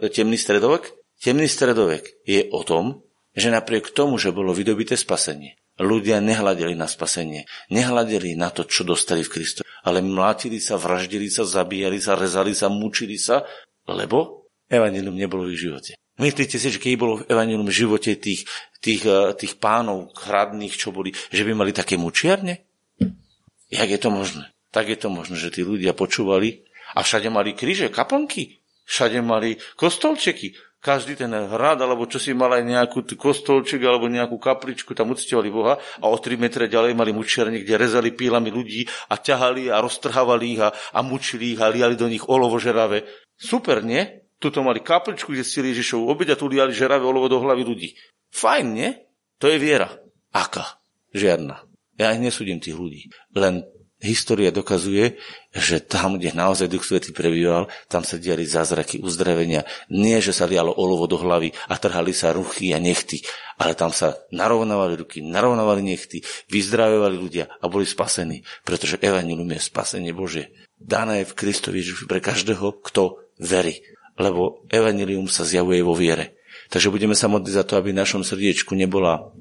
temný 0.09 0.37
stredovek? 0.39 0.95
Temný 1.19 1.47
stredovek 1.49 2.23
je 2.23 2.47
o 2.51 2.61
tom, 2.63 3.03
že 3.35 3.51
napriek 3.51 3.91
tomu, 3.91 4.15
že 4.15 4.31
bolo 4.31 4.55
vydobité 4.55 4.95
spasenie, 4.95 5.59
ľudia 5.79 6.23
nehľadeli 6.23 6.75
na 6.75 6.87
spasenie, 6.87 7.43
nehľadeli 7.71 8.39
na 8.39 8.51
to, 8.51 8.63
čo 8.63 8.87
dostali 8.87 9.23
v 9.27 9.31
Kristu, 9.31 9.61
ale 9.83 9.99
mlátili 9.99 10.63
sa, 10.63 10.79
vraždili 10.79 11.27
sa, 11.27 11.43
zabíjali 11.43 11.99
sa, 11.99 12.15
rezali 12.15 12.55
sa, 12.55 12.71
mučili 12.71 13.19
sa, 13.19 13.43
lebo 13.85 14.47
evanilium 14.71 15.15
nebolo 15.15 15.45
v 15.45 15.53
ich 15.53 15.67
živote. 15.67 15.91
Myslíte 16.15 16.55
si, 16.55 16.71
že 16.71 16.79
keď 16.79 16.91
bolo 16.95 17.13
v 17.19 17.27
evanilium 17.27 17.67
v 17.67 17.75
živote 17.75 18.15
tých, 18.15 18.47
tých, 18.79 19.03
eh, 19.03 19.35
tých 19.35 19.59
pánov 19.59 20.15
hradných, 20.15 20.79
čo 20.79 20.95
boli, 20.95 21.11
že 21.11 21.43
by 21.43 21.51
mali 21.51 21.75
také 21.75 21.99
mučiarne? 21.99 22.63
Jak 23.67 23.89
je 23.91 23.99
to 23.99 24.09
možné? 24.09 24.47
Tak 24.71 24.87
je 24.87 24.95
to 24.95 25.11
možné, 25.11 25.35
že 25.35 25.51
tí 25.51 25.61
ľudia 25.67 25.91
počúvali 25.91 26.63
a 26.95 27.03
všade 27.03 27.27
mali 27.27 27.51
kríže, 27.51 27.91
kaplnky, 27.91 28.63
všade 28.87 29.19
mali 29.19 29.59
kostolčeky, 29.75 30.55
každý 30.85 31.17
ten 31.17 31.33
hrad, 31.33 31.81
alebo 31.81 32.05
čo 32.05 32.21
si 32.21 32.37
mal 32.37 32.53
aj 32.53 32.61
nejakú 32.61 33.01
kostolček, 33.17 33.81
alebo 33.81 34.05
nejakú 34.05 34.37
kapličku, 34.37 34.93
tam 34.93 35.17
uctievali 35.17 35.49
Boha 35.49 35.81
a 35.81 36.05
o 36.05 36.13
3 36.13 36.37
metre 36.37 36.69
ďalej 36.69 36.93
mali 36.93 37.09
mučiarne, 37.09 37.57
kde 37.65 37.73
rezali 37.81 38.13
pílami 38.13 38.53
ľudí 38.53 38.85
a 39.09 39.17
ťahali 39.17 39.73
a 39.73 39.81
roztrhávali 39.81 40.45
ich 40.53 40.61
a, 40.61 40.69
a 40.69 41.01
mučili 41.01 41.57
ich 41.57 41.59
a 41.65 41.73
liali 41.73 41.97
do 41.97 42.05
nich 42.05 42.21
olovo 42.29 42.61
žeravé. 42.61 43.01
Super, 43.33 43.81
nie? 43.81 44.29
Tuto 44.37 44.61
mali 44.61 44.85
kapličku, 44.85 45.33
kde 45.33 45.41
si 45.41 45.57
Ježišov 45.57 46.05
obed 46.05 46.29
a 46.29 46.37
tu 46.37 46.45
liali 46.45 46.69
žeravé 46.69 47.01
olovo 47.01 47.25
do 47.25 47.41
hlavy 47.41 47.65
ľudí. 47.65 47.89
Fajn, 48.29 48.65
nie? 48.69 48.93
To 49.41 49.49
je 49.49 49.57
viera. 49.57 49.89
Aká? 50.29 50.77
Žiadna. 51.17 51.65
Ja 51.97 52.13
aj 52.13 52.19
nesúdim 52.21 52.61
tých 52.61 52.77
ľudí. 52.77 53.09
Len 53.33 53.65
história 54.03 54.51
dokazuje, 54.51 55.15
že 55.55 55.79
tam, 55.79 56.19
kde 56.19 56.35
naozaj 56.35 56.67
Duch 56.67 56.83
Svetý 56.83 57.15
prebýval, 57.15 57.71
tam 57.87 58.03
sa 58.03 58.19
diali 58.19 58.43
zázraky 58.43 58.99
uzdravenia. 58.99 59.63
Nie, 59.87 60.19
že 60.19 60.35
sa 60.35 60.43
lialo 60.45 60.75
olovo 60.75 61.07
do 61.07 61.15
hlavy 61.15 61.55
a 61.71 61.79
trhali 61.79 62.11
sa 62.11 62.35
ruchy 62.35 62.75
a 62.75 62.79
nechty, 62.79 63.23
ale 63.55 63.71
tam 63.71 63.95
sa 63.95 64.19
narovnávali 64.35 64.99
ruky, 64.99 65.23
narovnávali 65.23 65.81
nechty, 65.81 66.19
vyzdravovali 66.51 67.15
ľudia 67.15 67.47
a 67.63 67.65
boli 67.71 67.87
spasení, 67.87 68.43
pretože 68.67 68.99
Evangelium 68.99 69.47
je 69.55 69.61
spasenie 69.63 70.11
Bože. 70.11 70.51
Dané 70.75 71.23
je 71.23 71.29
v 71.31 71.37
Kristovi 71.39 71.79
pre 72.05 72.19
každého, 72.19 72.83
kto 72.83 73.23
verí, 73.39 73.79
lebo 74.19 74.67
Evangelium 74.67 75.31
sa 75.31 75.47
zjavuje 75.47 75.79
vo 75.79 75.95
viere. 75.95 76.35
Takže 76.67 76.91
budeme 76.91 77.13
sa 77.13 77.29
modliť 77.29 77.53
za 77.53 77.63
to, 77.63 77.77
aby 77.77 77.93
v 77.93 78.01
našom 78.01 78.25
srdiečku 78.25 78.73
nebola 78.73 79.31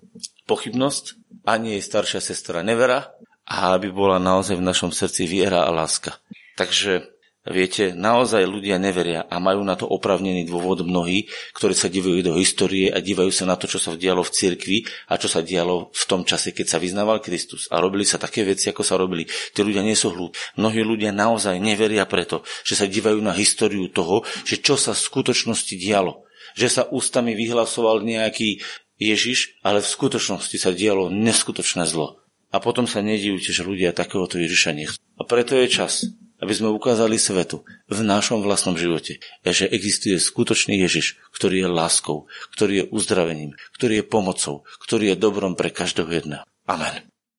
pochybnosť, 0.45 1.05
ani 1.49 1.79
jej 1.79 1.83
staršia 1.83 2.21
sestra 2.21 2.61
nevera, 2.61 3.17
a 3.45 3.77
aby 3.77 3.93
bola 3.93 4.17
naozaj 4.17 4.57
v 4.57 4.67
našom 4.67 4.91
srdci 4.91 5.29
viera 5.29 5.65
a 5.65 5.71
láska. 5.71 6.17
Takže 6.57 7.15
Viete, 7.45 7.93
naozaj 7.93 8.49
ľudia 8.49 8.81
neveria 8.81 9.29
a 9.29 9.37
majú 9.37 9.69
na 9.69 9.77
to 9.77 9.85
opravnený 9.85 10.49
dôvod 10.49 10.81
mnohí, 10.81 11.29
ktorí 11.53 11.77
sa 11.77 11.93
divajú 11.93 12.25
do 12.25 12.41
histórie 12.41 12.89
a 12.89 13.05
dívajú 13.05 13.29
sa 13.29 13.45
na 13.45 13.61
to, 13.61 13.69
čo 13.69 13.77
sa 13.77 13.93
dialo 14.01 14.25
v 14.25 14.33
cirkvi 14.33 14.79
a 15.13 15.21
čo 15.21 15.29
sa 15.29 15.45
dialo 15.45 15.93
v 15.93 16.05
tom 16.09 16.25
čase, 16.25 16.57
keď 16.57 16.73
sa 16.73 16.79
vyznával 16.81 17.21
Kristus. 17.21 17.69
A 17.69 17.85
robili 17.85 18.09
sa 18.09 18.17
také 18.17 18.49
veci, 18.49 18.73
ako 18.73 18.81
sa 18.81 18.97
robili. 18.97 19.29
Tí 19.29 19.61
ľudia 19.61 19.85
nie 19.85 19.93
sú 19.93 20.17
hlúpi. 20.17 20.41
Mnohí 20.57 20.81
ľudia 20.81 21.13
naozaj 21.13 21.61
neveria 21.61 22.09
preto, 22.09 22.49
že 22.65 22.81
sa 22.81 22.89
dívajú 22.89 23.21
na 23.21 23.37
históriu 23.37 23.93
toho, 23.93 24.25
že 24.49 24.65
čo 24.65 24.81
sa 24.81 24.97
v 24.97 25.05
skutočnosti 25.05 25.77
dialo. 25.77 26.25
Že 26.57 26.69
sa 26.73 26.83
ústami 26.89 27.37
vyhlasoval 27.37 28.09
nejaký 28.09 28.65
Ježiš, 28.97 29.61
ale 29.61 29.85
v 29.85 29.93
skutočnosti 29.93 30.57
sa 30.57 30.73
dialo 30.73 31.13
neskutočné 31.13 31.85
zlo. 31.85 32.24
A 32.55 32.63
potom 32.63 32.87
sa 32.87 33.03
nedivujte, 33.03 33.51
že 33.51 33.67
ľudia 33.67 33.91
takéhoto 33.91 34.39
Ježiša 34.39 34.71
nechcú. 34.79 35.03
A 35.19 35.27
preto 35.27 35.59
je 35.59 35.67
čas, 35.67 36.07
aby 36.39 36.55
sme 36.55 36.71
ukázali 36.71 37.19
svetu 37.19 37.67
v 37.91 38.07
našom 38.07 38.47
vlastnom 38.47 38.79
živote, 38.79 39.19
že 39.43 39.67
existuje 39.67 40.23
skutočný 40.23 40.79
Ježiš, 40.79 41.19
ktorý 41.35 41.67
je 41.67 41.69
láskou, 41.75 42.31
ktorý 42.55 42.87
je 42.87 42.89
uzdravením, 42.95 43.59
ktorý 43.75 44.03
je 44.03 44.05
pomocou, 44.07 44.63
ktorý 44.87 45.15
je 45.15 45.17
dobrom 45.19 45.59
pre 45.59 45.75
každého 45.75 46.11
jedného. 46.15 46.45
Amen. 46.71 47.14